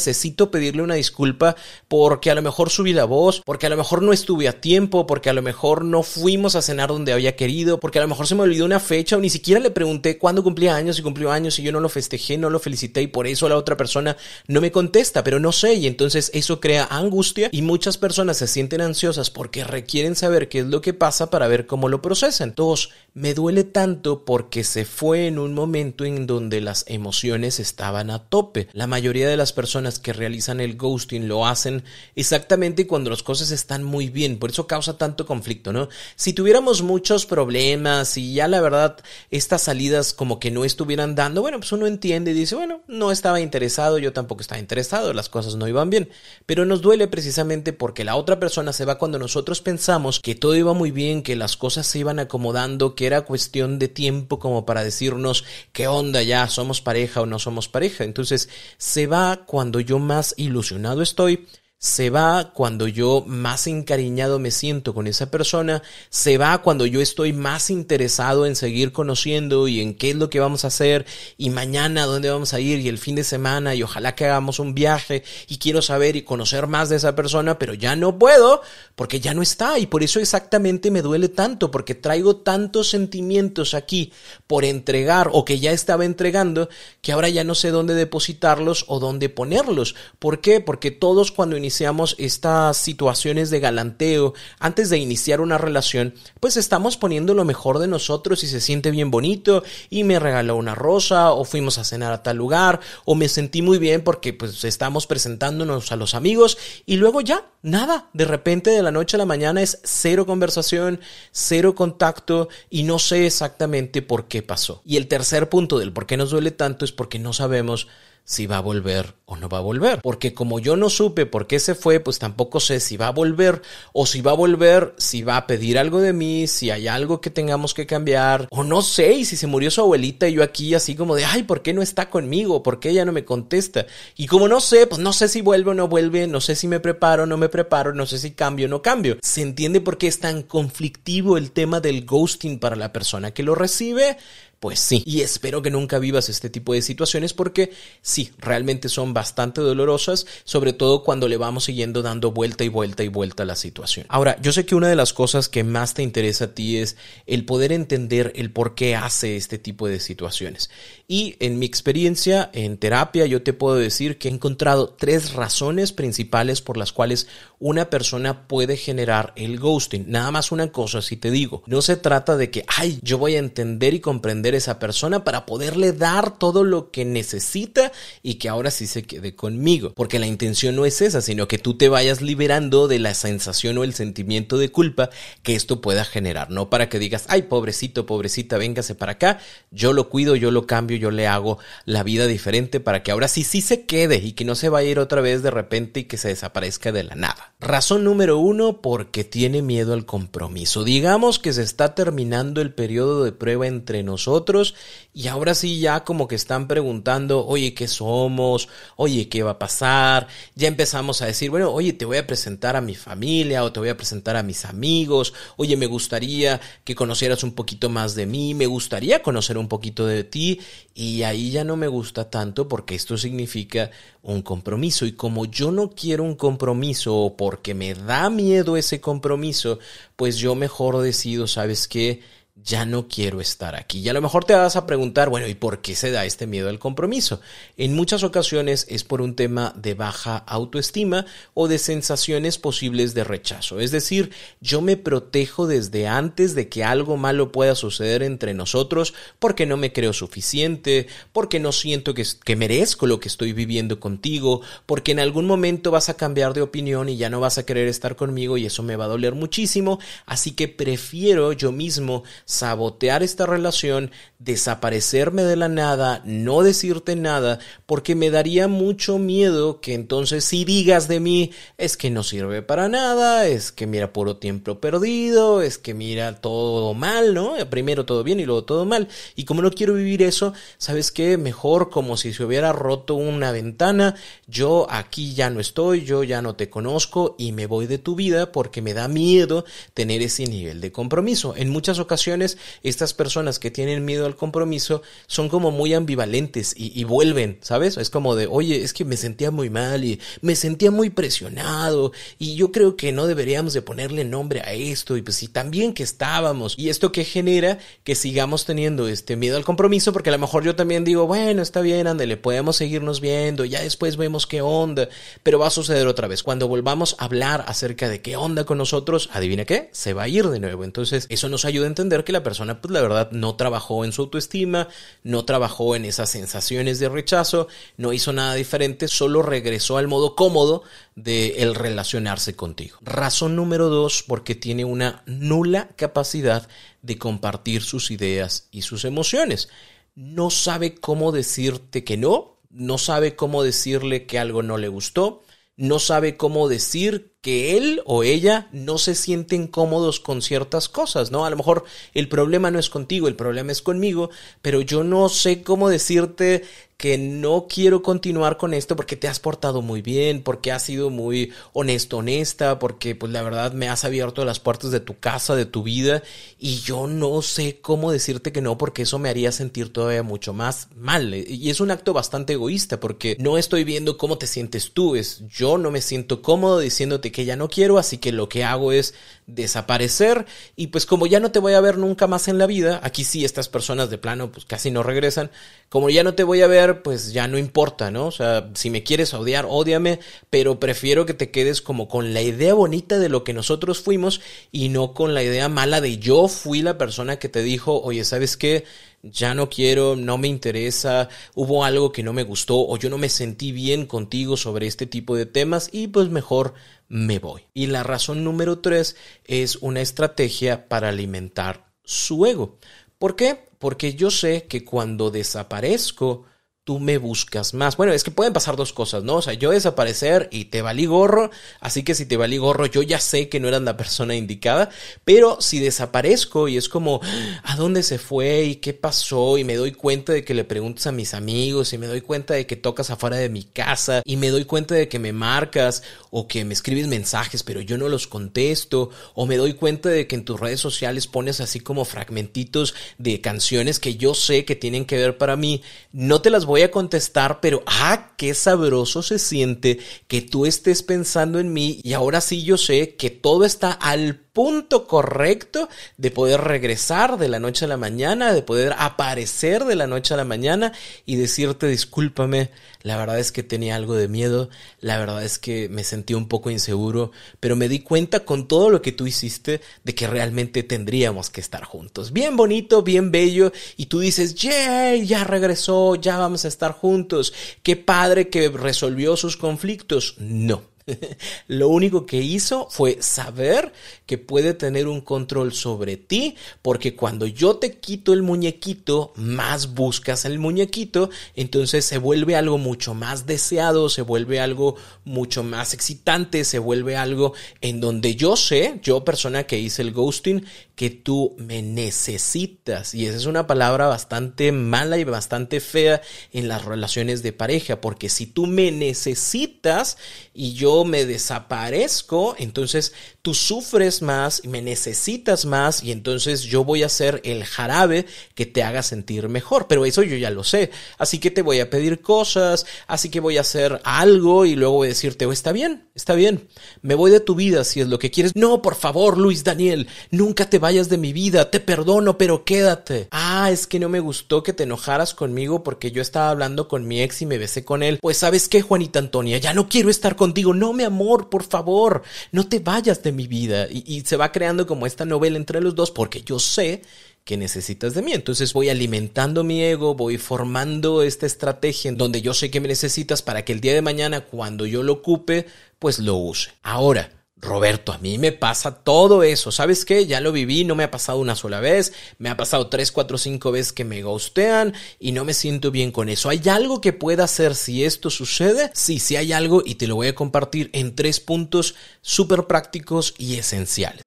pedirle 0.52 0.82
una 0.82 0.96
disculpa 0.96 1.56
porque 1.88 2.32
a 2.32 2.36
lo 2.36 2.42
mejor 2.42 2.70
subí 2.70 2.94
la 2.94 3.06
voz, 3.06 3.42
porque 3.46 3.68
a 3.68 3.70
lo 3.70 3.78
mejor 3.78 4.02
no 4.02 4.14
estuve 4.14 4.48
a 4.48 4.60
tiempo, 4.60 5.08
porque 5.08 5.30
a 5.30 5.34
lo 5.34 5.42
mejor 5.42 5.84
no 5.84 6.04
fuimos 6.04 6.56
a 6.56 6.62
cenar 6.62 6.90
donde 6.90 7.14
había 7.14 7.36
querido, 7.36 7.80
porque 7.80 8.00
a 8.00 8.02
lo 8.02 8.08
mejor 8.08 8.28
se 8.28 8.36
me 8.36 8.44
olvidó 8.44 8.66
una 8.66 8.80
fecha 8.80 9.18
o 9.18 9.20
ni 9.20 9.30
siquiera 9.30 9.60
le 9.60 9.72
pregunté 9.72 10.18
cuándo 10.18 10.44
cumplía 10.44 10.76
años 10.76 11.00
y 11.00 11.02
cumplió 11.02 11.32
años 11.32 11.60
y 11.60 11.64
yo 11.64 11.72
no 11.72 11.80
lo 11.80 11.90
festejé, 11.90 12.38
no 12.38 12.50
lo 12.50 12.60
felicité 12.60 13.02
y 13.02 13.08
por 13.08 13.28
eso 13.28 13.50
la 13.50 13.58
otra 13.58 13.78
persona 13.78 14.18
no 14.48 14.62
me 14.62 14.72
contesta, 14.72 15.24
pero 15.24 15.40
no 15.40 15.52
sé 15.52 15.76
y 15.76 15.88
entonces 15.88 16.32
eso 16.34 16.60
crea 16.60 16.88
angustia 16.90 17.50
y 17.52 17.62
muchas 17.62 17.98
personas 17.98 18.38
se 18.38 18.48
sienten 18.48 18.82
ansiosas 18.82 19.30
porque 19.30 19.64
requieren 19.64 20.16
saber 20.16 20.50
qué 20.50 20.60
es 20.60 20.66
lo 20.66 20.82
que 20.82 20.94
pasa 20.94 21.30
para 21.30 21.48
ver 21.48 21.66
cómo 21.66 21.90
lo 21.90 22.02
procesan. 22.02 22.54
Dos, 22.56 22.92
me 23.14 23.34
duele 23.34 23.64
tanto 23.64 24.26
porque 24.26 24.64
se 24.64 24.86
fue 24.86 25.28
en 25.28 25.40
un 25.40 25.54
momento 25.54 26.06
en 26.06 26.28
donde 26.28 26.62
las 26.62 26.86
emociones 26.88 27.60
estaban 27.60 28.10
a 28.10 28.20
tope. 28.30 28.68
La 28.74 28.88
mayoría 28.88 29.28
de 29.28 29.38
las 29.38 29.54
personas 29.54 29.87
que 30.00 30.14
realizan 30.14 30.60
el 30.60 30.76
ghosting 30.76 31.28
lo 31.28 31.48
hacen 31.48 31.84
exactamente 32.16 32.86
cuando 32.86 33.10
las 33.10 33.24
cosas 33.24 33.52
están 33.52 33.84
muy 33.84 34.10
bien, 34.10 34.38
por 34.38 34.50
eso 34.50 34.68
causa 34.68 34.98
tanto 34.98 35.26
conflicto, 35.26 35.74
¿no? 35.74 35.90
Si 36.16 36.34
tuviéramos 36.34 36.82
muchos 36.82 37.26
problemas 37.26 38.18
y 38.18 38.34
ya 38.34 38.48
la 38.48 38.62
verdad 38.62 38.98
estas 39.32 39.64
salidas 39.64 40.14
como 40.14 40.40
que 40.40 40.52
no 40.52 40.66
estuvieran 40.66 41.16
dando, 41.16 41.42
bueno, 41.42 41.60
pues 41.60 41.72
uno 41.72 41.88
entiende 41.88 42.32
y 42.32 42.34
dice, 42.34 42.56
bueno, 42.56 42.82
no 42.88 43.12
estaba 43.12 43.40
interesado, 43.40 43.98
yo 43.98 44.14
tampoco 44.14 44.42
estaba 44.42 44.60
interesado, 44.60 45.14
las 45.14 45.30
cosas 45.30 45.56
no 45.56 45.68
iban 45.68 45.90
bien, 45.90 46.10
pero 46.46 46.66
nos 46.66 46.82
duele 46.82 47.08
precisamente 47.08 47.74
porque 47.74 48.04
la 48.04 48.16
otra 48.16 48.40
persona 48.40 48.74
se 48.74 48.86
va 48.86 48.98
cuando 48.98 49.20
nosotros 49.20 49.62
pensamos 49.62 50.20
que 50.20 50.36
todo 50.36 50.56
iba 50.56 50.74
muy 50.74 50.92
bien, 50.92 51.24
que 51.24 51.36
las 51.36 51.58
cosas 51.58 51.88
se 51.88 52.00
iban 52.00 52.20
acomodando, 52.20 52.96
que 52.96 53.06
era 53.06 53.22
cuestión 53.22 53.80
de 53.80 53.88
tiempo 53.88 54.40
como 54.40 54.66
para 54.66 54.84
decirnos 54.84 55.46
qué 55.72 55.88
onda 55.88 56.22
ya, 56.24 56.48
somos 56.48 56.82
pareja 56.82 57.22
o 57.22 57.26
no 57.26 57.40
somos 57.40 57.68
pareja. 57.68 58.04
Entonces 58.04 58.50
se 58.78 59.08
va 59.08 59.44
cuando 59.46 59.77
yo 59.80 60.00
más 60.00 60.34
ilusionado 60.38 61.02
estoy 61.02 61.48
se 61.80 62.10
va 62.10 62.54
cuando 62.54 62.88
yo 62.88 63.24
más 63.28 63.68
encariñado 63.68 64.40
me 64.40 64.50
siento 64.50 64.96
con 64.96 65.06
esa 65.06 65.30
persona, 65.30 65.84
se 66.10 66.40
va 66.40 66.58
cuando 66.64 66.88
yo 66.88 67.02
estoy 67.02 67.34
más 67.34 67.70
interesado 67.70 68.48
en 68.48 68.56
seguir 68.56 68.92
conociendo 68.92 69.68
y 69.68 69.82
en 69.82 69.94
qué 69.94 70.10
es 70.10 70.16
lo 70.16 70.32
que 70.32 70.40
vamos 70.40 70.64
a 70.64 70.70
hacer 70.70 71.06
y 71.38 71.52
mañana 71.52 72.08
dónde 72.08 72.32
vamos 72.32 72.56
a 72.56 72.60
ir 72.60 72.80
y 72.80 72.88
el 72.88 72.98
fin 72.98 73.14
de 73.14 73.24
semana 73.24 73.76
y 73.76 73.84
ojalá 73.84 74.16
que 74.16 74.26
hagamos 74.26 74.58
un 74.58 74.74
viaje 74.74 75.24
y 75.48 75.60
quiero 75.60 75.84
saber 75.84 76.16
y 76.16 76.24
conocer 76.24 76.66
más 76.66 76.90
de 76.90 76.96
esa 76.96 77.16
persona, 77.16 77.60
pero 77.60 77.76
ya 77.76 77.96
no 77.96 78.18
puedo 78.18 78.62
porque 78.96 79.20
ya 79.20 79.36
no 79.36 79.44
está 79.44 79.78
y 79.78 79.86
por 79.86 80.02
eso 80.02 80.20
exactamente 80.20 80.90
me 80.90 81.04
duele 81.04 81.30
tanto 81.30 81.70
porque 81.70 81.94
traigo 81.94 82.38
tantos 82.38 82.90
sentimientos 82.90 83.76
aquí 83.76 84.12
por 84.48 84.66
entregar 84.66 85.30
o 85.32 85.46
que 85.46 85.60
ya 85.60 85.74
estaba 85.74 86.06
entregando 86.06 86.70
que 87.02 87.12
ahora 87.12 87.30
ya 87.30 87.44
no 87.44 87.54
sé 87.54 87.70
dónde 87.70 87.94
depositarlos 87.94 88.86
o 88.88 89.00
dónde 89.00 89.30
ponerlos. 89.30 89.94
¿Por 90.18 90.42
qué? 90.42 90.60
Porque 90.60 90.90
todos 90.90 91.32
cuando 91.32 91.56
iniciamos 91.68 92.16
estas 92.18 92.78
situaciones 92.78 93.50
de 93.50 93.60
galanteo, 93.60 94.34
antes 94.58 94.90
de 94.90 95.00
iniciar 95.00 95.42
una 95.42 95.58
relación, 95.58 96.14
pues 96.40 96.56
estamos 96.56 96.96
poniendo 96.96 97.34
lo 97.34 97.44
mejor 97.44 97.80
de 97.80 97.90
nosotros 97.90 98.42
y 98.46 98.48
se 98.48 98.62
siente 98.62 98.90
bien 98.90 99.12
bonito 99.12 99.66
y 99.90 100.06
me 100.06 100.18
regaló 100.18 100.56
una 100.56 100.76
rosa 100.76 101.34
o 101.34 101.44
fuimos 101.44 101.78
a 101.78 101.84
cenar 101.84 102.14
a 102.14 102.24
tal 102.24 102.38
lugar 102.38 102.80
o 103.04 103.16
me 103.16 103.28
sentí 103.28 103.62
muy 103.62 103.80
bien 103.80 104.02
porque 104.02 104.32
pues 104.32 104.64
estamos 104.64 105.08
presentándonos 105.08 105.92
a 105.92 105.98
los 105.98 106.14
amigos 106.14 106.58
y 106.86 106.96
luego 106.96 107.20
ya, 107.20 107.46
nada, 107.64 108.08
de 108.14 108.24
repente 108.24 108.70
de 108.70 108.82
la 108.82 108.92
noche 108.92 109.18
a 109.18 109.20
la 109.20 109.26
mañana 109.26 109.62
es 109.62 109.82
cero 109.84 110.26
conversación, 110.26 111.02
cero 111.32 111.76
contacto 111.76 112.48
y 112.70 112.84
no 112.84 112.98
sé 112.98 113.26
exactamente 113.26 114.02
por 114.02 114.30
qué 114.30 114.42
pasó. 114.42 114.82
Y 114.86 114.96
el 114.96 115.10
tercer 115.10 115.50
punto 115.50 115.80
del 115.80 115.92
por 115.92 116.06
qué 116.06 116.16
nos 116.16 116.30
duele 116.30 116.52
tanto 116.52 116.86
es 116.86 116.94
porque 116.94 117.20
no 117.20 117.34
sabemos 117.34 117.90
si 118.28 118.46
va 118.46 118.58
a 118.58 118.62
volver 118.62 119.16
o 119.26 119.38
no 119.38 119.48
va 119.48 119.60
a 119.60 119.62
volver. 119.62 120.02
Porque 120.02 120.34
como 120.34 120.60
yo 120.60 120.76
no 120.76 120.90
supe 120.90 121.26
por 121.26 121.48
qué 121.48 121.60
se 121.60 121.76
fue, 121.76 122.02
pues 122.02 122.20
tampoco 122.20 122.60
sé 122.60 122.82
si 122.82 122.98
va 122.98 123.08
a 123.08 123.12
volver 123.12 123.62
o 123.94 124.06
si 124.06 124.20
va 124.20 124.32
a 124.32 124.36
volver, 124.36 124.94
si 124.98 125.24
va 125.24 125.38
a 125.38 125.48
pedir 125.48 125.80
algo 125.80 126.02
de 126.02 126.12
mí, 126.12 126.46
si 126.48 126.70
hay 126.70 126.90
algo 126.90 127.22
que 127.22 127.30
tengamos 127.30 127.74
que 127.74 127.88
cambiar 127.88 128.48
o 128.52 128.66
no 128.66 128.82
sé, 128.82 129.14
y 129.14 129.26
si 129.26 129.38
se 129.38 129.48
murió 129.48 129.72
su 129.72 129.80
abuelita 129.80 130.28
y 130.28 130.34
yo 130.34 130.44
aquí 130.44 130.76
así 130.76 130.94
como 130.94 131.16
de, 131.16 131.24
ay, 131.24 131.44
¿por 131.44 131.62
qué 131.62 131.74
no 131.74 131.82
está 131.82 132.10
conmigo? 132.10 132.64
¿Por 132.64 132.82
qué 132.82 132.90
ella 132.90 133.06
no 133.06 133.14
me 133.14 133.24
contesta? 133.24 133.86
Y 134.18 134.28
como 134.28 134.50
no 134.50 134.60
sé, 134.60 134.88
pues 134.88 135.00
no 135.00 135.14
sé 135.14 135.30
si 135.30 135.40
vuelve 135.40 135.72
o 135.72 135.74
no 135.74 135.88
vuelve, 135.88 136.28
no 136.28 136.42
sé 136.42 136.56
si 136.56 136.68
me 136.68 136.82
preparo 136.82 137.24
o 137.24 137.28
no 137.28 137.38
me 137.38 137.48
preparo, 137.48 137.94
no 137.94 138.06
sé 138.06 138.18
si 138.18 138.32
cambio 138.32 138.66
o 138.66 138.70
no 138.70 138.82
cambio. 138.82 139.18
¿Se 139.22 139.42
entiende 139.42 139.80
por 139.80 139.98
qué 139.98 140.08
es 140.08 140.20
tan 140.20 140.44
conflictivo 140.44 141.38
el 141.38 141.52
tema 141.52 141.80
del 141.80 142.06
ghosting 142.06 142.60
para 142.60 142.76
la 142.76 142.92
persona 142.92 143.32
que 143.32 143.44
lo 143.44 143.56
recibe? 143.56 144.18
Pues 144.60 144.80
sí, 144.80 145.04
y 145.06 145.22
espero 145.22 145.62
que 145.62 145.70
nunca 145.70 146.00
vivas 146.00 146.30
este 146.30 146.50
tipo 146.50 146.74
de 146.74 146.82
situaciones 146.82 147.34
porque 147.34 147.72
sí, 148.02 148.32
realmente 148.40 148.90
son 148.90 149.14
bastante 149.14 149.62
dolorosas, 149.62 150.26
sobre 150.46 150.74
todo 150.74 151.04
cuando 151.04 151.28
le 151.28 151.38
vamos 151.38 151.66
siguiendo 151.66 152.02
dando 152.02 152.32
vuelta 152.32 152.64
y 152.64 152.70
vuelta 152.70 153.04
y 153.04 153.08
vuelta 153.08 153.44
a 153.44 153.46
la 153.46 153.56
situación. 153.56 154.08
Ahora, 154.10 154.36
yo 154.42 154.52
sé 154.52 154.66
que 154.66 154.74
una 154.74 154.88
de 154.88 154.96
las 154.96 155.14
cosas 155.14 155.48
que 155.48 155.64
más 155.64 155.94
te 155.94 156.02
interesa 156.02 156.46
a 156.46 156.54
ti 156.56 156.78
es 156.78 156.98
el 157.28 157.46
poder 157.46 157.72
entender 157.72 158.34
el 158.36 158.52
por 158.52 158.74
qué 158.74 158.96
hace 158.96 159.38
este 159.38 159.60
tipo 159.60 159.88
de 159.88 160.00
situaciones. 160.00 160.72
Y 161.08 161.36
en 161.40 161.60
mi 161.60 161.68
experiencia 161.68 162.50
en 162.54 162.78
terapia 162.78 163.28
yo 163.28 163.44
te 163.44 163.54
puedo 163.54 163.76
decir 163.76 164.18
que 164.18 164.28
he 164.28 164.32
encontrado 164.32 164.90
tres 164.90 165.34
razones 165.34 165.94
principales 165.94 166.62
por 166.62 166.78
las 166.78 166.92
cuales 166.92 167.28
una 167.60 167.90
persona 167.90 168.48
puede 168.48 168.78
generar 168.78 169.34
el 169.36 169.60
ghosting. 169.60 170.06
Nada 170.08 170.32
más 170.32 170.52
una 170.52 170.72
cosa, 170.72 171.02
si 171.02 171.18
te 171.18 171.32
digo, 171.32 171.64
no 171.66 171.82
se 171.82 171.98
trata 171.98 172.38
de 172.38 172.52
que, 172.52 172.64
ay, 172.68 173.00
yo 173.02 173.18
voy 173.18 173.36
a 173.36 173.40
entender 173.40 173.94
y 173.96 174.00
comprender 174.00 174.54
esa 174.54 174.78
persona 174.78 175.24
para 175.24 175.46
poderle 175.46 175.92
dar 175.92 176.38
todo 176.38 176.64
lo 176.64 176.92
que 176.92 177.04
necesita 177.04 177.92
y 178.22 178.36
que 178.36 178.50
ahora 178.50 178.70
sí 178.70 178.86
se 178.86 179.04
quede 179.04 179.36
conmigo. 179.36 179.94
Porque 179.96 180.20
la 180.20 180.28
intención 180.28 180.76
no 180.76 180.86
es 180.86 181.02
esa, 181.02 181.22
sino 181.22 181.48
que 181.48 181.58
tú 181.58 181.78
te 181.78 181.90
vayas 181.90 182.22
liberando 182.22 182.88
de 182.88 183.00
la 183.00 183.14
sensación 183.14 183.78
o 183.78 183.84
el 183.84 183.94
sentimiento 183.94 184.58
de 184.58 184.70
culpa 184.70 185.10
que 185.42 185.56
esto 185.56 185.82
pueda 185.82 186.06
generar. 186.06 186.52
No 186.52 186.70
para 186.70 186.90
que 186.90 187.00
digas, 187.00 187.26
ay, 187.28 187.44
pobrecito, 187.44 188.06
pobrecita, 188.06 188.58
véngase 188.58 188.94
para 188.94 189.14
acá, 189.14 189.40
yo 189.72 189.94
lo 189.94 190.10
cuido, 190.10 190.36
yo 190.36 190.52
lo 190.52 190.68
cambio, 190.68 190.98
yo 190.98 191.10
le 191.10 191.28
hago 191.28 191.58
la 191.86 192.04
vida 192.04 192.28
diferente 192.28 192.80
para 192.80 193.02
que 193.02 193.12
ahora 193.12 193.28
sí 193.28 193.44
sí 193.44 193.62
se 193.62 193.86
quede 193.86 194.18
y 194.18 194.34
que 194.34 194.46
no 194.46 194.56
se 194.56 194.70
vaya 194.70 194.88
a 194.88 194.92
ir 194.92 195.00
otra 195.00 195.22
vez 195.22 195.42
de 195.42 195.52
repente 195.52 196.02
y 196.02 196.04
que 196.04 196.18
se 196.18 196.30
desaparezca 196.30 196.92
de 196.92 197.04
la 197.04 197.16
nada. 197.16 197.47
Razón 197.60 198.04
número 198.04 198.38
uno, 198.38 198.84
porque 198.84 199.24
tiene 199.24 199.64
miedo 199.64 199.94
al 199.94 200.06
compromiso. 200.06 200.84
Digamos 200.84 201.40
que 201.40 201.54
se 201.54 201.64
está 201.64 201.96
terminando 201.96 202.62
el 202.62 202.72
periodo 202.72 203.24
de 203.24 203.32
prueba 203.32 203.66
entre 203.66 204.04
nosotros 204.04 204.76
y 205.12 205.28
ahora 205.28 205.56
sí 205.56 205.80
ya 205.80 206.04
como 206.04 206.28
que 206.28 206.36
están 206.36 206.68
preguntando, 206.68 207.48
oye, 207.48 207.74
¿qué 207.74 207.88
somos? 207.88 208.70
Oye, 208.96 209.28
¿qué 209.28 209.42
va 209.42 209.52
a 209.54 209.58
pasar? 209.60 210.28
Ya 210.54 210.68
empezamos 210.68 211.24
a 211.24 211.26
decir, 211.26 211.50
bueno, 211.50 211.72
oye, 211.72 211.94
te 211.94 212.06
voy 212.06 212.18
a 212.18 212.28
presentar 212.28 212.76
a 212.76 212.82
mi 212.82 212.94
familia 212.94 213.64
o 213.64 213.72
te 213.72 213.80
voy 213.80 213.90
a 213.90 213.98
presentar 213.98 214.36
a 214.36 214.44
mis 214.44 214.64
amigos, 214.64 215.34
oye, 215.56 215.76
me 215.78 215.88
gustaría 215.88 216.62
que 216.84 216.94
conocieras 216.94 217.44
un 217.44 217.54
poquito 217.54 217.90
más 217.90 218.14
de 218.14 218.28
mí, 218.28 218.54
me 218.54 218.68
gustaría 218.68 219.24
conocer 219.24 219.58
un 219.58 219.68
poquito 219.68 220.06
de 220.06 220.24
ti 220.24 220.60
y 220.94 221.24
ahí 221.24 221.50
ya 221.50 221.64
no 221.64 221.76
me 221.76 221.88
gusta 221.88 222.30
tanto 222.30 222.68
porque 222.68 222.94
esto 222.94 223.18
significa 223.18 223.90
un 224.22 224.42
compromiso 224.44 225.06
y 225.06 225.14
como 225.14 225.46
yo 225.46 225.72
no 225.72 225.90
quiero 225.90 226.24
un 226.24 226.36
compromiso 226.36 227.16
o 227.16 227.38
porque 227.48 227.74
me 227.74 227.94
da 227.94 228.30
miedo 228.30 228.76
ese 228.76 229.00
compromiso, 229.00 229.80
pues 230.18 230.36
yo 230.36 230.54
mejor 230.54 230.98
decido, 231.00 231.48
¿sabes 231.48 231.88
qué? 231.88 232.22
Ya 232.64 232.86
no 232.86 233.08
quiero 233.08 233.40
estar 233.40 233.76
aquí. 233.76 234.00
Y 234.00 234.10
a 234.10 234.14
lo 234.14 234.22
mejor 234.22 234.44
te 234.44 234.54
vas 234.54 234.76
a 234.76 234.86
preguntar, 234.86 235.30
bueno, 235.30 235.48
¿y 235.48 235.54
por 235.54 235.82
qué 235.82 235.96
se 235.96 236.12
da 236.12 236.26
este 236.26 236.48
miedo 236.48 236.70
al 236.70 236.80
compromiso? 236.80 237.40
En 237.78 237.96
muchas 237.96 238.24
ocasiones 238.24 238.86
es 238.90 239.04
por 239.04 239.22
un 239.22 239.36
tema 239.36 239.74
de 239.76 239.94
baja 239.94 240.38
autoestima 240.38 241.26
o 241.54 241.68
de 241.68 241.78
sensaciones 241.78 242.58
posibles 242.58 243.14
de 243.14 243.24
rechazo. 243.24 243.80
Es 243.80 243.92
decir, 243.92 244.32
yo 244.60 244.82
me 244.82 244.98
protejo 244.98 245.68
desde 245.68 246.08
antes 246.08 246.56
de 246.56 246.68
que 246.68 246.84
algo 246.84 247.16
malo 247.16 247.52
pueda 247.52 247.76
suceder 247.76 248.24
entre 248.24 248.54
nosotros 248.54 249.14
porque 249.40 249.66
no 249.66 249.78
me 249.78 249.94
creo 249.94 250.14
suficiente, 250.14 251.08
porque 251.32 251.60
no 251.60 251.72
siento 251.72 252.14
que, 252.14 252.26
que 252.44 252.56
merezco 252.56 253.08
lo 253.08 253.20
que 253.20 253.28
estoy 253.28 253.54
viviendo 253.54 254.00
contigo, 254.00 254.62
porque 254.86 255.12
en 255.12 255.20
algún 255.20 255.46
momento 255.46 255.92
vas 255.92 256.10
a 256.10 256.18
cambiar 256.18 256.54
de 256.54 256.62
opinión 256.62 257.08
y 257.08 257.18
ya 257.18 257.30
no 257.30 257.40
vas 257.40 257.58
a 257.58 257.66
querer 257.66 257.88
estar 257.88 258.16
conmigo 258.16 258.58
y 258.58 258.66
eso 258.66 258.84
me 258.84 258.96
va 258.96 259.06
a 259.06 259.10
doler 259.10 259.36
muchísimo. 259.36 260.00
Así 260.26 260.52
que 260.52 260.68
prefiero 260.68 261.54
yo 261.54 261.72
mismo 261.72 262.24
sabotear 262.48 263.24
esta 263.24 263.46
relación, 263.46 264.10
desaparecerme 264.40 265.44
de 265.44 265.58
la 265.58 265.68
nada, 265.68 266.22
no 266.24 266.64
decirte 266.64 267.18
nada, 267.18 267.60
porque 267.86 268.16
me 268.16 268.32
daría 268.32 268.70
mucho 268.70 269.20
miedo 269.20 269.82
que 269.82 269.94
entonces 269.94 270.46
si 270.46 270.64
digas 270.64 271.10
de 271.10 271.20
mí 271.20 271.52
es 271.78 271.98
que 271.98 272.10
no 272.10 272.24
sirve 272.24 272.62
para 272.62 272.88
nada, 272.88 273.48
es 273.48 273.74
que 273.74 273.86
mira 273.86 274.14
puro 274.14 274.38
tiempo 274.38 274.80
perdido, 274.80 275.62
es 275.62 275.78
que 275.78 275.94
mira 275.94 276.40
todo 276.40 276.94
mal, 276.94 277.34
¿no? 277.34 277.56
Primero 277.70 278.06
todo 278.06 278.24
bien 278.24 278.40
y 278.40 278.46
luego 278.46 278.64
todo 278.64 278.86
mal. 278.86 279.10
Y 279.36 279.44
como 279.44 279.62
no 279.62 279.70
quiero 279.72 279.96
vivir 279.96 280.22
eso, 280.22 280.54
¿sabes 280.78 281.12
qué? 281.12 281.38
Mejor 281.38 281.90
como 281.90 282.16
si 282.16 282.32
se 282.32 282.46
hubiera 282.46 282.72
roto 282.72 283.16
una 283.16 283.52
ventana, 283.52 284.16
yo 284.48 284.88
aquí 284.90 285.34
ya 285.34 285.50
no 285.50 285.60
estoy, 285.60 286.06
yo 286.06 286.24
ya 286.24 286.42
no 286.42 286.56
te 286.56 286.70
conozco 286.70 287.36
y 287.38 287.52
me 287.52 287.66
voy 287.66 287.88
de 287.88 287.98
tu 287.98 288.16
vida 288.16 288.54
porque 288.54 288.82
me 288.82 288.94
da 288.94 289.10
miedo 289.10 289.66
tener 289.94 290.22
ese 290.22 290.46
nivel 290.46 290.80
de 290.80 290.94
compromiso. 290.94 291.54
En 291.58 291.70
muchas 291.70 292.00
ocasiones 292.00 292.37
estas 292.42 293.14
personas 293.14 293.60
que 293.60 293.72
tienen 293.72 294.06
miedo 294.06 294.26
al 294.26 294.36
compromiso 294.36 295.02
son 295.28 295.50
como 295.50 295.72
muy 295.72 295.94
ambivalentes 295.94 296.74
y, 296.76 297.00
y 297.00 297.04
vuelven, 297.04 297.58
¿sabes? 297.62 297.98
Es 297.98 298.10
como 298.10 298.36
de, 298.36 298.48
oye, 298.48 298.84
es 298.84 298.94
que 298.94 299.06
me 299.06 299.18
sentía 299.18 299.52
muy 299.52 299.70
mal 299.70 300.04
y 300.04 300.20
me 300.42 300.56
sentía 300.56 300.92
muy 300.92 301.10
presionado 301.10 302.12
y 302.38 302.56
yo 302.56 302.72
creo 302.72 302.96
que 302.96 303.12
no 303.12 303.28
deberíamos 303.28 303.74
de 303.74 303.82
ponerle 303.82 304.26
nombre 304.26 304.62
a 304.62 304.74
esto 304.74 305.18
y 305.18 305.22
pues 305.22 305.38
sí, 305.38 305.48
también 305.48 305.94
que 305.94 306.04
estábamos. 306.04 306.76
Y 306.78 306.90
esto 306.90 307.12
que 307.12 307.24
genera 307.24 307.80
que 308.04 308.16
sigamos 308.16 308.66
teniendo 308.66 309.08
este 309.08 309.36
miedo 309.36 309.58
al 309.58 309.66
compromiso 309.66 310.14
porque 310.14 310.30
a 310.30 310.34
lo 310.34 310.40
mejor 310.40 310.64
yo 310.64 310.76
también 310.76 311.04
digo, 311.04 311.28
bueno, 311.28 311.62
está 311.62 311.82
bien, 311.82 312.08
ándale, 312.08 312.38
podemos 312.38 312.78
seguirnos 312.78 313.22
viendo, 313.22 313.66
ya 313.66 313.82
después 313.82 314.18
vemos 314.18 314.48
qué 314.48 314.62
onda, 314.62 315.10
pero 315.44 315.60
va 315.60 315.68
a 315.68 315.72
suceder 315.72 316.08
otra 316.08 316.28
vez. 316.28 316.44
Cuando 316.44 316.68
volvamos 316.68 317.16
a 317.20 317.26
hablar 317.26 317.66
acerca 317.68 318.10
de 318.10 318.22
qué 318.22 318.36
onda 318.36 318.66
con 318.66 318.78
nosotros, 318.78 319.30
adivina 319.34 319.66
qué, 319.66 319.90
se 319.92 320.14
va 320.14 320.24
a 320.24 320.28
ir 320.28 320.48
de 320.48 320.60
nuevo. 320.60 320.84
Entonces, 320.84 321.28
eso 321.30 321.50
nos 321.50 321.66
ayuda 321.66 321.86
a 321.86 321.90
entender 321.90 322.24
que 322.28 322.34
la 322.34 322.44
persona, 322.44 322.82
pues 322.82 322.92
la 322.92 323.02
verdad, 323.02 323.32
no 323.32 323.56
trabajó 323.56 324.04
en 324.04 324.12
su 324.12 324.24
autoestima, 324.24 324.90
no 325.24 325.46
trabajó 325.46 325.96
en 325.96 326.04
esas 326.04 326.30
sensaciones 326.30 327.00
de 327.00 327.08
rechazo, 327.08 327.70
no 327.96 328.12
hizo 328.12 328.34
nada 328.34 328.54
diferente, 328.54 329.08
solo 329.08 329.42
regresó 329.42 329.96
al 329.96 330.10
modo 330.10 330.36
cómodo 330.36 330.84
de 331.16 331.64
el 331.64 331.74
relacionarse 331.74 332.54
contigo. 332.54 332.98
Razón 333.02 333.56
número 333.56 333.88
dos, 333.88 334.26
porque 334.28 334.56
tiene 334.56 334.84
una 334.84 335.24
nula 335.26 335.88
capacidad 335.96 336.68
de 337.02 337.18
compartir 337.18 337.82
sus 337.82 338.12
ideas 338.12 338.68
y 338.72 338.82
sus 338.82 339.06
emociones. 339.06 339.70
No 340.14 340.50
sabe 340.50 340.96
cómo 340.96 341.32
decirte 341.32 342.04
que 342.04 342.18
no, 342.18 342.58
no 342.70 342.98
sabe 342.98 343.38
cómo 343.38 343.64
decirle 343.64 344.26
que 344.26 344.38
algo 344.38 344.64
no 344.64 344.78
le 344.78 344.90
gustó, 344.90 345.44
no 345.78 346.00
sabe 346.00 346.36
cómo 346.36 346.68
decir 346.68 347.37
que 347.48 347.78
él 347.78 348.02
o 348.04 348.24
ella 348.24 348.68
no 348.74 348.98
se 348.98 349.16
sienten 349.16 349.68
cómodos 349.68 350.20
con 350.20 350.42
ciertas 350.42 350.90
cosas, 350.90 351.32
¿no? 351.32 351.46
A 351.46 351.50
lo 351.50 351.56
mejor 351.56 351.86
el 352.14 352.28
problema 352.28 352.72
no 352.72 352.78
es 352.78 352.90
contigo, 352.90 353.30
el 353.30 353.38
problema 353.38 353.72
es 353.72 353.82
conmigo, 353.82 354.32
pero 354.62 354.82
yo 354.82 355.06
no 355.06 355.30
sé 355.30 355.64
cómo 355.64 355.88
decirte 355.88 356.64
que 356.98 357.20
no 357.20 357.68
quiero 357.70 358.02
continuar 358.02 358.58
con 358.58 358.74
esto 358.74 358.96
porque 358.96 359.16
te 359.16 359.28
has 359.28 359.40
portado 359.40 359.84
muy 359.84 360.02
bien, 360.02 360.42
porque 360.42 360.72
has 360.72 360.84
sido 360.84 361.12
muy 361.12 361.54
honesto, 361.74 362.18
honesta, 362.18 362.80
porque 362.80 363.14
pues 363.14 363.32
la 363.32 363.44
verdad 363.44 363.72
me 363.74 363.88
has 363.88 364.04
abierto 364.04 364.44
las 364.44 364.60
puertas 364.60 364.90
de 364.90 365.00
tu 365.00 365.20
casa, 365.20 365.56
de 365.56 365.68
tu 365.68 365.84
vida 365.84 366.24
y 366.58 366.80
yo 366.80 367.06
no 367.06 367.44
sé 367.44 367.80
cómo 367.82 368.12
decirte 368.12 368.52
que 368.52 368.62
no 368.62 368.80
porque 368.80 369.04
eso 369.04 369.20
me 369.20 369.30
haría 369.30 369.52
sentir 369.52 369.94
todavía 369.94 370.24
mucho 370.24 370.54
más 370.54 370.88
mal. 370.96 371.36
Y 371.36 371.70
es 371.70 371.80
un 371.80 371.92
acto 371.92 372.14
bastante 372.14 372.54
egoísta 372.54 373.00
porque 373.00 373.38
no 373.40 373.60
estoy 373.60 373.84
viendo 373.84 374.18
cómo 374.18 374.40
te 374.40 374.48
sientes 374.48 374.92
tú, 374.92 375.16
es 375.16 375.44
yo 375.48 375.78
no 375.78 375.92
me 375.92 376.02
siento 376.02 376.42
cómodo 376.42 376.80
diciéndote 376.80 377.32
que 377.38 377.46
ya 377.46 377.56
no 377.56 377.70
quiero, 377.70 378.00
así 378.00 378.18
que 378.18 378.32
lo 378.32 378.50
que 378.50 378.64
hago 378.64 378.92
es 378.92 379.14
desaparecer 379.46 380.48
y 380.76 380.88
pues 380.88 381.06
como 381.06 381.28
ya 381.28 381.40
no 381.40 381.52
te 381.52 381.60
voy 381.60 381.74
a 381.74 381.82
ver 381.82 382.00
nunca 382.00 382.26
más 382.26 382.48
en 382.48 382.58
la 382.58 382.66
vida, 382.66 383.00
aquí 383.04 383.24
sí 383.24 383.46
estas 383.46 383.70
personas 383.70 384.10
de 384.10 384.18
plano 384.18 384.52
pues 384.52 384.66
casi 384.66 384.90
no 384.90 385.04
regresan, 385.04 385.52
como 385.88 386.10
ya 386.10 386.24
no 386.24 386.34
te 386.34 386.44
voy 386.44 386.64
a 386.64 386.68
ver 386.68 387.04
pues 387.04 387.34
ya 387.34 387.48
no 387.48 387.60
importa, 387.60 388.10
¿no? 388.10 388.26
O 388.26 388.32
sea, 388.32 388.72
si 388.74 388.90
me 388.90 389.04
quieres 389.04 389.36
odiar, 389.36 389.68
ódiame, 389.70 390.20
pero 390.50 390.80
prefiero 390.80 391.28
que 391.28 391.36
te 391.36 391.52
quedes 391.52 391.84
como 391.84 392.08
con 392.08 392.34
la 392.34 392.42
idea 392.42 392.74
bonita 392.74 393.20
de 393.20 393.30
lo 393.30 393.44
que 393.44 393.54
nosotros 393.54 394.02
fuimos 394.02 394.42
y 394.72 394.90
no 394.90 395.14
con 395.14 395.36
la 395.36 395.44
idea 395.44 395.70
mala 395.70 396.02
de 396.02 396.18
yo 396.18 396.48
fui 396.48 396.82
la 396.82 396.98
persona 396.98 397.38
que 397.38 397.50
te 397.50 397.62
dijo, 397.62 398.02
oye, 398.02 398.26
¿sabes 398.26 398.58
qué? 398.58 398.84
Ya 399.24 399.54
no 399.54 399.70
quiero, 399.70 400.16
no 400.16 400.38
me 400.38 400.48
interesa, 400.48 401.30
hubo 401.56 401.84
algo 401.84 402.12
que 402.12 402.24
no 402.24 402.34
me 402.34 402.44
gustó 402.44 402.78
o 402.78 402.98
yo 402.98 403.10
no 403.10 403.18
me 403.18 403.30
sentí 403.30 403.72
bien 403.72 404.06
contigo 404.06 404.58
sobre 404.58 404.88
este 404.88 405.06
tipo 405.06 405.36
de 405.36 405.46
temas 405.46 405.90
y 405.92 406.08
pues 406.08 406.30
mejor 406.30 406.74
me 407.08 407.40
voy. 407.40 407.64
Y 407.74 407.88
la 407.88 408.04
razón 408.04 408.44
número 408.44 408.80
tres 408.80 409.16
es 409.46 409.78
una 409.78 410.02
estrategia 410.02 410.88
para 410.88 411.10
alimentar 411.10 411.92
su 412.04 412.46
ego. 412.46 412.78
¿Por 413.18 413.36
qué? 413.36 413.68
Porque 413.80 414.16
yo 414.16 414.32
sé 414.32 414.64
que 414.64 414.84
cuando 414.84 415.32
desaparezco, 415.32 416.46
tú 416.88 417.02
me 417.02 417.18
buscas 417.18 417.74
más. 417.74 417.98
Bueno, 417.98 418.14
es 418.14 418.24
que 418.24 418.32
pueden 418.32 418.54
pasar 418.54 418.78
dos 418.78 418.94
cosas, 418.94 419.22
¿no? 419.22 419.36
O 419.36 419.42
sea, 419.42 419.54
yo 419.54 419.72
desaparecer 419.72 420.48
y 420.54 420.66
te 420.66 420.82
valí 420.82 421.06
gorro, 421.06 421.52
así 421.82 422.02
que 422.04 422.16
si 422.16 422.26
te 422.26 422.38
valí 422.38 422.56
gorro, 422.56 422.86
yo 422.86 423.02
ya 423.02 423.20
sé 423.20 423.50
que 423.50 423.60
no 423.60 423.68
eras 423.68 423.82
la 423.82 423.98
persona 423.98 424.36
indicada, 424.36 424.90
pero 425.26 425.60
si 425.60 425.80
desaparezco 425.80 426.70
y 426.70 426.78
es 426.78 426.88
como, 426.88 427.20
¿a 427.64 427.76
dónde 427.76 428.04
se 428.04 428.18
fue 428.18 428.64
y 428.64 428.76
qué 428.78 428.94
pasó? 428.94 429.58
Y 429.58 429.66
me 429.66 429.76
doy 429.76 429.92
cuenta 429.92 430.32
de 430.32 430.46
que 430.46 430.54
le 430.54 430.64
preguntas 430.64 431.08
a 431.08 431.12
mis 431.12 431.34
amigos 431.34 431.92
y 431.92 431.98
me 431.98 432.08
doy 432.08 432.22
cuenta 432.22 432.54
de 432.54 432.66
que 432.66 432.78
tocas 432.78 433.10
afuera 433.10 433.36
de 433.36 433.50
mi 433.50 433.66
casa 433.66 434.22
y 434.24 434.38
me 434.38 434.50
doy 434.50 434.64
cuenta 434.64 434.96
de 434.96 435.10
que 435.10 435.20
me 435.20 435.34
marcas 435.34 436.04
o 436.32 436.48
que 436.48 436.64
me 436.64 436.74
escribes 436.74 437.08
mensajes, 437.08 437.64
pero 437.64 437.82
yo 437.82 437.98
no 437.98 438.08
los 438.08 438.28
contesto, 438.28 439.10
o 439.34 439.46
me 439.46 439.58
doy 439.58 439.74
cuenta 439.74 440.08
de 440.08 440.26
que 440.26 440.36
en 440.36 440.46
tus 440.46 440.58
redes 440.58 440.80
sociales 440.80 441.28
pones 441.28 441.60
así 441.60 441.82
como 441.82 442.06
fragmentitos 442.06 442.96
de 443.18 443.42
canciones 443.42 444.00
que 444.00 444.16
yo 444.16 444.34
sé 444.34 444.64
que 444.64 444.78
tienen 444.78 445.04
que 445.04 445.18
ver 445.18 445.38
para 445.38 445.58
mí, 445.58 445.84
no 446.14 446.42
te 446.42 446.50
las 446.50 446.64
voy 446.64 446.77
a 446.84 446.92
contestar, 446.92 447.60
pero 447.62 447.84
ah, 447.86 448.34
qué 448.38 448.54
sabroso 448.54 449.22
se 449.22 449.40
siente 449.40 450.00
que 450.28 450.42
tú 450.42 450.66
estés 450.66 451.04
pensando 451.04 451.60
en 451.60 451.74
mí 451.74 452.00
y 452.04 452.14
ahora 452.14 452.42
sí 452.42 452.64
yo 452.64 452.78
sé 452.78 453.16
que 453.16 453.30
todo 453.30 453.66
está 453.66 453.92
al 453.92 454.47
punto 454.58 455.06
correcto 455.06 455.88
de 456.18 456.32
poder 456.32 456.62
regresar 456.62 457.38
de 457.38 457.48
la 457.48 457.60
noche 457.60 457.86
a 457.86 457.88
la 457.88 457.96
mañana, 457.96 458.54
de 458.54 458.64
poder 458.64 458.96
aparecer 458.98 459.86
de 459.86 459.96
la 459.96 460.08
noche 460.08 460.34
a 460.34 460.38
la 460.38 460.46
mañana 460.46 460.94
y 461.28 461.36
decirte 461.36 461.86
discúlpame, 461.86 462.72
la 463.04 463.18
verdad 463.18 463.38
es 463.38 463.52
que 463.52 463.62
tenía 463.62 463.96
algo 463.96 464.16
de 464.16 464.28
miedo, 464.28 464.72
la 465.00 465.20
verdad 465.20 465.44
es 465.44 465.60
que 465.60 465.90
me 465.90 466.04
sentí 466.04 466.34
un 466.34 466.48
poco 466.48 466.72
inseguro, 466.72 467.32
pero 467.60 467.76
me 467.76 467.88
di 467.88 468.00
cuenta 468.00 468.46
con 468.46 468.68
todo 468.68 468.90
lo 468.90 469.04
que 469.04 469.12
tú 469.12 469.28
hiciste 469.28 469.80
de 470.04 470.16
que 470.16 470.26
realmente 470.26 470.82
tendríamos 470.82 471.52
que 471.52 471.62
estar 471.62 471.84
juntos. 471.84 472.34
Bien 472.34 472.58
bonito, 472.58 473.04
bien 473.04 473.30
bello 473.30 473.72
y 473.96 474.08
tú 474.08 474.22
dices, 474.22 474.56
yay, 474.56 475.28
ya 475.28 475.44
regresó, 475.44 476.16
ya 476.16 476.36
vamos 476.40 476.66
a 476.66 476.70
estar 476.70 476.94
juntos, 476.94 477.54
qué 477.84 477.96
padre 477.96 478.50
que 478.50 478.70
resolvió 478.70 479.38
sus 479.38 479.56
conflictos. 479.56 480.34
No 480.40 480.97
Lo 481.68 481.90
único 481.90 482.26
que 482.26 482.42
hizo 482.42 482.88
fue 482.90 483.22
saber 483.22 483.94
que 484.26 484.38
puede 484.38 484.74
tener 484.74 485.08
un 485.08 485.22
control 485.22 485.74
sobre 485.74 486.18
ti, 486.18 486.56
porque 486.82 487.16
cuando 487.16 487.48
yo 487.48 487.78
te 487.78 487.98
quito 487.98 488.34
el 488.34 488.44
muñequito, 488.44 489.32
más 489.36 489.94
buscas 489.94 490.46
el 490.46 490.60
muñequito, 490.60 491.30
entonces 491.56 492.06
se 492.06 492.18
vuelve 492.18 492.56
algo 492.56 492.78
mucho 492.78 493.14
más 493.14 493.46
deseado, 493.46 494.10
se 494.10 494.22
vuelve 494.22 494.60
algo 494.60 494.96
mucho 495.24 495.64
más 495.64 495.94
excitante, 495.94 496.64
se 496.64 496.80
vuelve 496.80 497.16
algo 497.16 497.54
en 497.82 498.02
donde 498.02 498.36
yo 498.36 498.56
sé, 498.56 499.00
yo 499.02 499.24
persona 499.24 499.64
que 499.64 499.80
hice 499.80 500.02
el 500.02 500.12
ghosting, 500.12 500.66
que 500.98 501.12
tú 501.12 501.56
me 501.60 501.84
necesitas. 501.84 503.14
Y 503.14 503.28
esa 503.28 503.38
es 503.38 503.46
una 503.46 503.68
palabra 503.68 504.08
bastante 504.08 504.72
mala 504.72 505.20
y 505.20 505.24
bastante 505.24 505.80
fea 505.80 506.22
en 506.52 506.68
las 506.68 506.84
relaciones 506.86 507.44
de 507.44 507.54
pareja, 507.54 508.02
porque 508.02 508.30
si 508.30 508.48
tú 508.48 508.66
me 508.66 508.92
necesitas 508.92 510.18
y 510.56 510.74
yo 510.74 511.06
me 511.06 511.26
desaparezco, 511.26 512.56
entonces 512.58 513.14
tú 513.44 513.54
sufres 513.54 514.24
más 514.24 514.66
me 514.66 514.82
necesitas 514.82 515.66
más 515.66 516.04
y 516.04 516.12
entonces 516.12 516.64
yo 516.64 516.84
voy 516.84 517.04
a 517.04 517.10
ser 517.10 517.42
el 517.44 517.64
jarabe 517.64 518.26
que 518.56 518.66
te 518.66 518.84
haga 518.84 519.04
sentir 519.04 519.50
mejor. 519.50 519.88
Pero 519.88 520.04
eso 520.06 520.24
yo 520.24 520.36
ya 520.36 520.50
lo 520.50 520.64
sé. 520.64 520.90
Así 521.20 521.40
que 521.40 521.52
te 521.52 521.62
voy 521.62 521.80
a 521.80 521.90
pedir 521.92 522.22
cosas, 522.22 522.88
así 523.06 523.30
que 523.30 523.40
voy 523.40 523.58
a 523.58 523.62
hacer 523.62 524.02
algo 524.04 524.66
y 524.66 524.76
luego 524.76 524.96
voy 524.96 525.08
a 525.08 525.10
decirte, 525.10 525.46
oh, 525.46 525.52
está 525.52 525.72
bien, 525.72 526.10
está 526.16 526.34
bien, 526.34 526.68
me 527.04 527.16
voy 527.16 527.30
de 527.30 527.40
tu 527.40 527.54
vida 527.54 527.84
si 527.84 528.02
es 528.02 528.08
lo 528.08 528.18
que 528.18 528.32
quieres. 528.32 528.56
No, 528.56 528.82
por 528.82 528.96
favor, 528.96 529.38
Luis 529.38 529.64
Daniel, 529.64 530.08
nunca 530.32 530.68
te 530.70 530.80
vayas 530.88 531.10
de 531.10 531.18
mi 531.18 531.34
vida, 531.34 531.70
te 531.70 531.82
perdono, 531.82 532.38
pero 532.38 532.64
quédate. 532.64 533.28
Ah, 533.32 533.70
es 533.72 533.88
que 533.88 534.00
no 534.00 534.08
me 534.08 534.22
gustó 534.22 534.64
que 534.64 534.72
te 534.72 534.84
enojaras 534.84 535.34
conmigo 535.34 535.84
porque 535.84 536.12
yo 536.12 536.22
estaba 536.22 536.50
hablando 536.50 536.88
con 536.88 537.06
mi 537.06 537.22
ex 537.22 537.42
y 537.42 537.46
me 537.46 537.58
besé 537.58 537.84
con 537.84 538.04
él. 538.04 538.20
Pues 538.22 538.38
sabes 538.38 538.70
qué, 538.70 538.82
Juanita 538.82 539.20
Antonia, 539.20 539.58
ya 539.58 539.74
no 539.74 539.90
quiero 539.90 540.10
estar 540.10 540.38
contigo. 540.38 540.74
No, 540.74 540.94
mi 540.94 541.04
amor, 541.04 541.50
por 541.50 541.64
favor, 541.64 542.24
no 542.54 542.70
te 542.70 542.80
vayas 542.80 543.22
de 543.22 543.34
mi 543.34 543.48
vida. 543.48 543.86
Y, 543.92 544.22
se 544.22 544.38
va 544.38 544.54
creando 544.54 544.88
como 544.88 545.06
esta 545.06 545.26
novela 545.26 545.58
entre 545.58 545.82
los 545.82 545.94
dos 545.94 546.10
porque 546.10 546.42
yo 546.42 546.58
sé 546.58 547.02
que 547.44 547.58
necesitas 547.58 548.14
de 548.14 548.22
mí. 548.22 548.32
Entonces 548.32 548.72
voy 548.72 548.88
alimentando 548.88 549.66
mi 549.66 549.84
ego, 549.84 550.16
voy 550.16 550.38
formando 550.38 551.22
esta 551.22 551.46
estrategia 551.46 552.08
en 552.08 552.18
donde 552.18 552.42
yo 552.42 552.54
sé 552.54 552.72
que 552.72 552.80
me 552.80 552.88
necesitas 552.88 553.42
para 553.42 553.66
que 553.66 553.74
el 553.74 553.82
día 553.82 553.94
de 553.94 554.02
mañana 554.02 554.46
cuando 554.46 554.86
yo 554.86 555.04
lo 555.04 555.12
ocupe, 555.12 555.66
pues 556.00 556.20
lo 556.20 556.36
use. 556.36 556.70
Ahora, 556.82 557.37
Roberto, 557.60 558.14
a 558.14 558.20
mí 558.20 558.38
me 558.38 558.52
pasa 558.52 559.04
todo 559.04 559.42
eso. 559.42 559.72
¿Sabes 559.72 560.06
qué? 560.06 560.28
Ya 560.28 560.42
lo 560.42 560.52
viví, 560.52 560.86
no 560.86 560.96
me 560.96 561.04
ha 561.04 561.12
pasado 561.12 561.40
una 561.40 561.56
sola 561.56 561.80
vez, 561.80 562.14
me 562.38 562.50
ha 562.50 562.58
pasado 562.58 562.88
tres, 562.88 563.12
cuatro, 563.12 563.38
cinco 563.38 563.72
veces 563.72 563.94
que 563.94 564.06
me 564.06 564.22
ghostean 564.22 564.94
y 565.20 565.32
no 565.32 565.44
me 565.44 565.54
siento 565.54 565.90
bien 565.90 566.12
con 566.12 566.30
eso. 566.30 566.50
¿Hay 566.50 566.62
algo 566.70 567.02
que 567.02 567.14
pueda 567.14 567.46
hacer 567.46 567.74
si 567.76 568.04
esto 568.04 568.30
sucede? 568.30 568.92
Sí, 568.94 569.20
sí 569.20 569.36
hay 569.36 569.54
algo 569.54 569.82
y 569.84 569.96
te 569.96 570.08
lo 570.08 570.16
voy 570.16 570.28
a 570.28 570.36
compartir 570.36 570.92
en 570.94 571.16
tres 571.16 571.40
puntos 571.40 571.96
súper 572.22 572.66
prácticos 572.66 573.34
y 573.38 573.56
esenciales. 573.56 574.22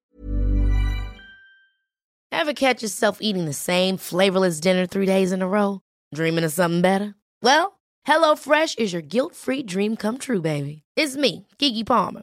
Ever 2.32 2.54
catch 2.54 2.82
yourself 2.82 3.18
eating 3.20 3.44
the 3.44 3.52
same 3.52 3.96
flavorless 3.96 4.60
dinner 4.60 4.86
three 4.86 5.06
days 5.06 5.30
in 5.30 5.42
a 5.42 5.48
row? 5.48 5.80
Dreaming 6.14 6.44
of 6.44 6.52
something 6.52 6.80
better? 6.80 7.14
Well, 7.42 7.78
HelloFresh 8.08 8.78
is 8.78 8.92
your 8.92 9.02
guilt-free 9.02 9.64
dream 9.64 9.96
come 9.96 10.16
true, 10.18 10.40
baby. 10.40 10.82
It's 10.96 11.16
me, 11.16 11.46
Kiki 11.58 11.84
Palmer. 11.84 12.22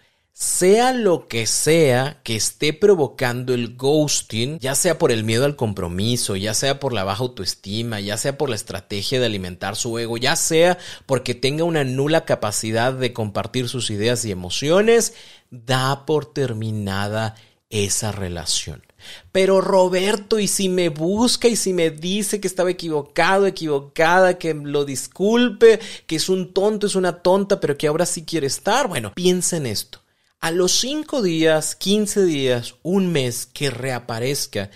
Sea 0.33 0.93
lo 0.93 1.27
que 1.27 1.45
sea 1.45 2.21
que 2.23 2.35
esté 2.35 2.73
provocando 2.73 3.53
el 3.53 3.75
ghosting, 3.75 4.59
ya 4.59 4.75
sea 4.75 4.97
por 4.97 5.11
el 5.11 5.23
miedo 5.23 5.45
al 5.45 5.55
compromiso, 5.55 6.35
ya 6.35 6.53
sea 6.53 6.79
por 6.79 6.93
la 6.93 7.03
baja 7.03 7.23
autoestima, 7.23 7.99
ya 7.99 8.17
sea 8.17 8.37
por 8.37 8.49
la 8.49 8.55
estrategia 8.55 9.19
de 9.19 9.25
alimentar 9.25 9.75
su 9.75 9.97
ego, 9.99 10.17
ya 10.17 10.35
sea 10.35 10.77
porque 11.05 11.35
tenga 11.35 11.63
una 11.63 11.83
nula 11.83 12.25
capacidad 12.25 12.93
de 12.93 13.13
compartir 13.13 13.69
sus 13.69 13.91
ideas 13.91 14.25
y 14.25 14.31
emociones, 14.31 15.13
da 15.51 16.05
por 16.05 16.25
terminada 16.33 17.35
esa 17.69 18.11
relación. 18.11 18.83
Pero 19.31 19.61
Roberto, 19.61 20.39
y 20.39 20.47
si 20.47 20.69
me 20.69 20.89
busca 20.89 21.47
y 21.47 21.55
si 21.55 21.73
me 21.73 21.89
dice 21.89 22.39
que 22.39 22.47
estaba 22.47 22.69
equivocado, 22.69 23.47
equivocada, 23.47 24.37
que 24.37 24.53
lo 24.53 24.85
disculpe, 24.85 25.79
que 26.05 26.17
es 26.17 26.29
un 26.29 26.53
tonto, 26.53 26.87
es 26.87 26.95
una 26.95 27.21
tonta, 27.21 27.59
pero 27.59 27.77
que 27.77 27.87
ahora 27.87 28.05
sí 28.05 28.23
quiere 28.23 28.47
estar, 28.47 28.87
bueno, 28.87 29.13
piensa 29.13 29.57
en 29.57 29.65
esto 29.65 30.00
a 30.41 30.51
los 30.51 30.71
5 30.79 31.21
días, 31.21 31.75
15 31.75 32.25
días, 32.25 32.75
un 32.83 33.11
mes 33.11 33.45
que 33.45 33.69
reaparezca, 33.69 34.71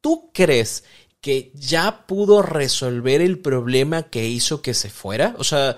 ¿tú 0.00 0.30
crees 0.32 0.84
que 1.20 1.50
ya 1.54 2.06
pudo 2.06 2.42
resolver 2.42 3.22
el 3.22 3.38
problema 3.38 4.04
que 4.04 4.28
hizo 4.28 4.62
que 4.62 4.74
se 4.74 4.90
fuera? 4.90 5.34
O 5.38 5.44
sea, 5.44 5.76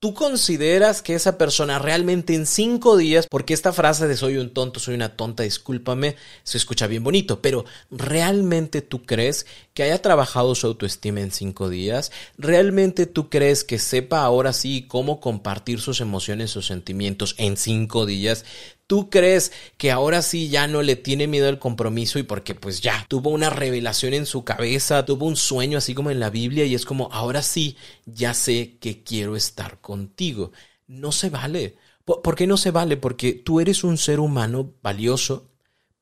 ¿Tú 0.00 0.14
consideras 0.14 1.02
que 1.02 1.14
esa 1.14 1.36
persona 1.36 1.78
realmente 1.78 2.34
en 2.34 2.46
cinco 2.46 2.96
días, 2.96 3.26
porque 3.30 3.52
esta 3.52 3.70
frase 3.70 4.08
de 4.08 4.16
soy 4.16 4.38
un 4.38 4.48
tonto, 4.54 4.80
soy 4.80 4.94
una 4.94 5.14
tonta, 5.14 5.42
discúlpame, 5.42 6.16
se 6.42 6.56
escucha 6.56 6.86
bien 6.86 7.04
bonito, 7.04 7.42
pero 7.42 7.66
¿realmente 7.90 8.80
tú 8.80 9.04
crees 9.04 9.44
que 9.80 9.84
haya 9.84 10.02
trabajado 10.02 10.54
su 10.54 10.66
autoestima 10.66 11.22
en 11.22 11.30
cinco 11.30 11.70
días? 11.70 12.12
¿Realmente 12.36 13.06
tú 13.06 13.30
crees 13.30 13.64
que 13.64 13.78
sepa 13.78 14.20
ahora 14.20 14.52
sí 14.52 14.84
cómo 14.86 15.20
compartir 15.20 15.80
sus 15.80 16.02
emociones, 16.02 16.50
sus 16.50 16.66
sentimientos 16.66 17.34
en 17.38 17.56
cinco 17.56 18.04
días? 18.04 18.44
¿Tú 18.86 19.08
crees 19.08 19.52
que 19.78 19.90
ahora 19.90 20.20
sí 20.20 20.50
ya 20.50 20.66
no 20.66 20.82
le 20.82 20.96
tiene 20.96 21.26
miedo 21.28 21.48
al 21.48 21.58
compromiso 21.58 22.18
y 22.18 22.24
porque 22.24 22.54
pues 22.54 22.82
ya 22.82 23.06
tuvo 23.08 23.30
una 23.30 23.48
revelación 23.48 24.12
en 24.12 24.26
su 24.26 24.44
cabeza, 24.44 25.06
tuvo 25.06 25.24
un 25.24 25.36
sueño 25.36 25.78
así 25.78 25.94
como 25.94 26.10
en 26.10 26.20
la 26.20 26.28
Biblia 26.28 26.66
y 26.66 26.74
es 26.74 26.84
como 26.84 27.08
ahora 27.10 27.42
sí 27.42 27.78
ya 28.04 28.34
sé 28.34 28.76
que 28.80 29.02
quiero 29.02 29.34
estar 29.34 29.80
contigo? 29.80 30.52
No 30.88 31.10
se 31.10 31.30
vale. 31.30 31.76
¿Por 32.04 32.34
qué 32.34 32.46
no 32.46 32.58
se 32.58 32.70
vale? 32.70 32.98
Porque 32.98 33.32
tú 33.32 33.60
eres 33.60 33.82
un 33.82 33.96
ser 33.96 34.20
humano 34.20 34.74
valioso, 34.82 35.48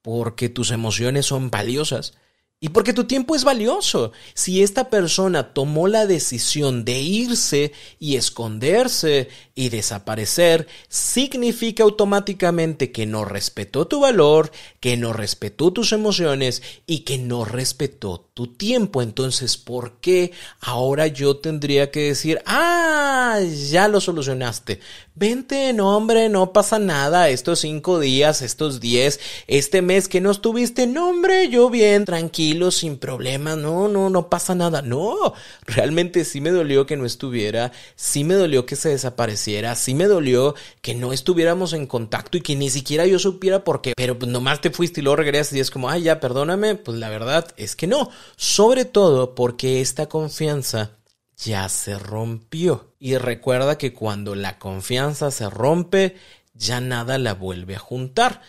porque 0.03 0.49
tus 0.49 0.73
emociones 0.73 1.27
son 1.27 1.49
valiosas 1.49 2.15
y 2.61 2.71
porque 2.71 2.93
tu 2.93 3.05
tiempo 3.05 3.37
es 3.37 3.45
valioso. 3.45 4.11
Si 4.35 4.65
esta 4.65 4.91
persona 4.91 5.55
tomó 5.55 5.87
la 5.87 6.07
decisión 6.07 6.85
de 6.85 7.01
irse 7.01 7.73
y 8.01 8.17
esconderse 8.17 9.29
y 9.55 9.69
desaparecer, 9.69 10.67
significa 10.89 11.85
automáticamente 11.85 12.91
que 12.91 13.07
no 13.07 13.25
respetó 13.25 13.87
tu 13.87 14.01
valor, 14.01 14.51
que 14.81 14.97
no 14.97 15.13
respetó 15.13 15.73
tus 15.73 15.93
emociones 15.93 16.63
y 16.85 17.01
que 17.01 17.19
no 17.19 17.45
respetó 17.45 18.29
tu 18.35 18.49
tiempo. 18.49 19.03
Entonces, 19.03 19.57
¿por 19.57 20.01
qué 20.01 20.33
ahora 20.61 21.07
yo 21.07 21.37
tendría 21.37 21.93
que 21.93 22.09
decir, 22.09 22.43
ah, 22.45 23.39
ya 23.71 23.87
lo 23.87 24.01
solucionaste? 24.01 24.81
Vente, 25.21 25.73
no 25.73 25.97
hombre, 25.97 26.29
no 26.29 26.53
pasa 26.53 26.79
nada, 26.79 27.29
estos 27.29 27.59
cinco 27.59 27.99
días, 27.99 28.41
estos 28.41 28.79
diez, 28.79 29.19
este 29.49 29.83
mes 29.83 30.07
que 30.07 30.21
no 30.21 30.31
estuviste, 30.31 30.87
no 30.87 31.09
hombre, 31.09 31.49
yo 31.49 31.71
bien, 31.71 32.05
tranquilo, 32.05 32.71
sin 32.71 32.99
problema, 32.99 33.57
no, 33.57 33.89
no, 33.89 34.11
no 34.11 34.31
pasa 34.31 34.55
nada, 34.55 34.81
no, 34.81 35.35
realmente 35.67 36.25
sí 36.25 36.41
me 36.41 36.51
dolió 36.51 36.87
que 36.87 36.97
no 36.97 37.05
estuviera, 37.05 37.73
sí 37.97 38.23
me 38.23 38.35
dolió 38.35 38.65
que 38.65 38.77
se 38.77 38.91
desapareciera, 38.91 39.75
sí 39.75 39.93
me 39.93 40.05
dolió 40.05 40.55
que 40.83 40.95
no 40.95 41.13
estuviéramos 41.13 41.73
en 41.73 41.89
contacto 41.89 42.39
y 42.39 42.43
que 42.43 42.55
ni 42.55 42.71
siquiera 42.71 43.05
yo 43.05 43.19
supiera 43.19 43.65
por 43.65 43.83
qué, 43.83 43.95
pero 43.97 44.17
pues 44.21 44.31
nomás 44.31 44.61
te 44.61 44.71
fuiste 44.71 45.01
y 45.01 45.03
luego 45.03 45.17
regresas 45.17 45.55
y 45.55 45.59
es 45.59 45.73
como, 45.73 45.91
ay, 45.91 46.03
ya, 46.03 46.21
perdóname, 46.21 46.77
pues 46.77 46.97
la 46.97 47.09
verdad 47.09 47.53
es 47.57 47.75
que 47.75 47.89
no, 47.89 48.09
sobre 48.37 48.85
todo 48.85 49.35
porque 49.35 49.81
esta 49.81 50.09
confianza 50.09 50.93
ya 51.39 51.69
se 51.69 51.99
rompió. 51.99 52.95
Y 52.99 53.17
recuerda 53.17 53.79
que 53.79 53.93
cuando 53.93 54.35
la 54.35 54.59
confianza 54.59 55.31
se 55.31 55.49
rompe, 55.49 56.17
ya 56.55 56.81
nada 56.81 57.19
la 57.19 57.35
vuelve 57.35 57.77
a 57.77 57.81
juntar. 57.81 58.43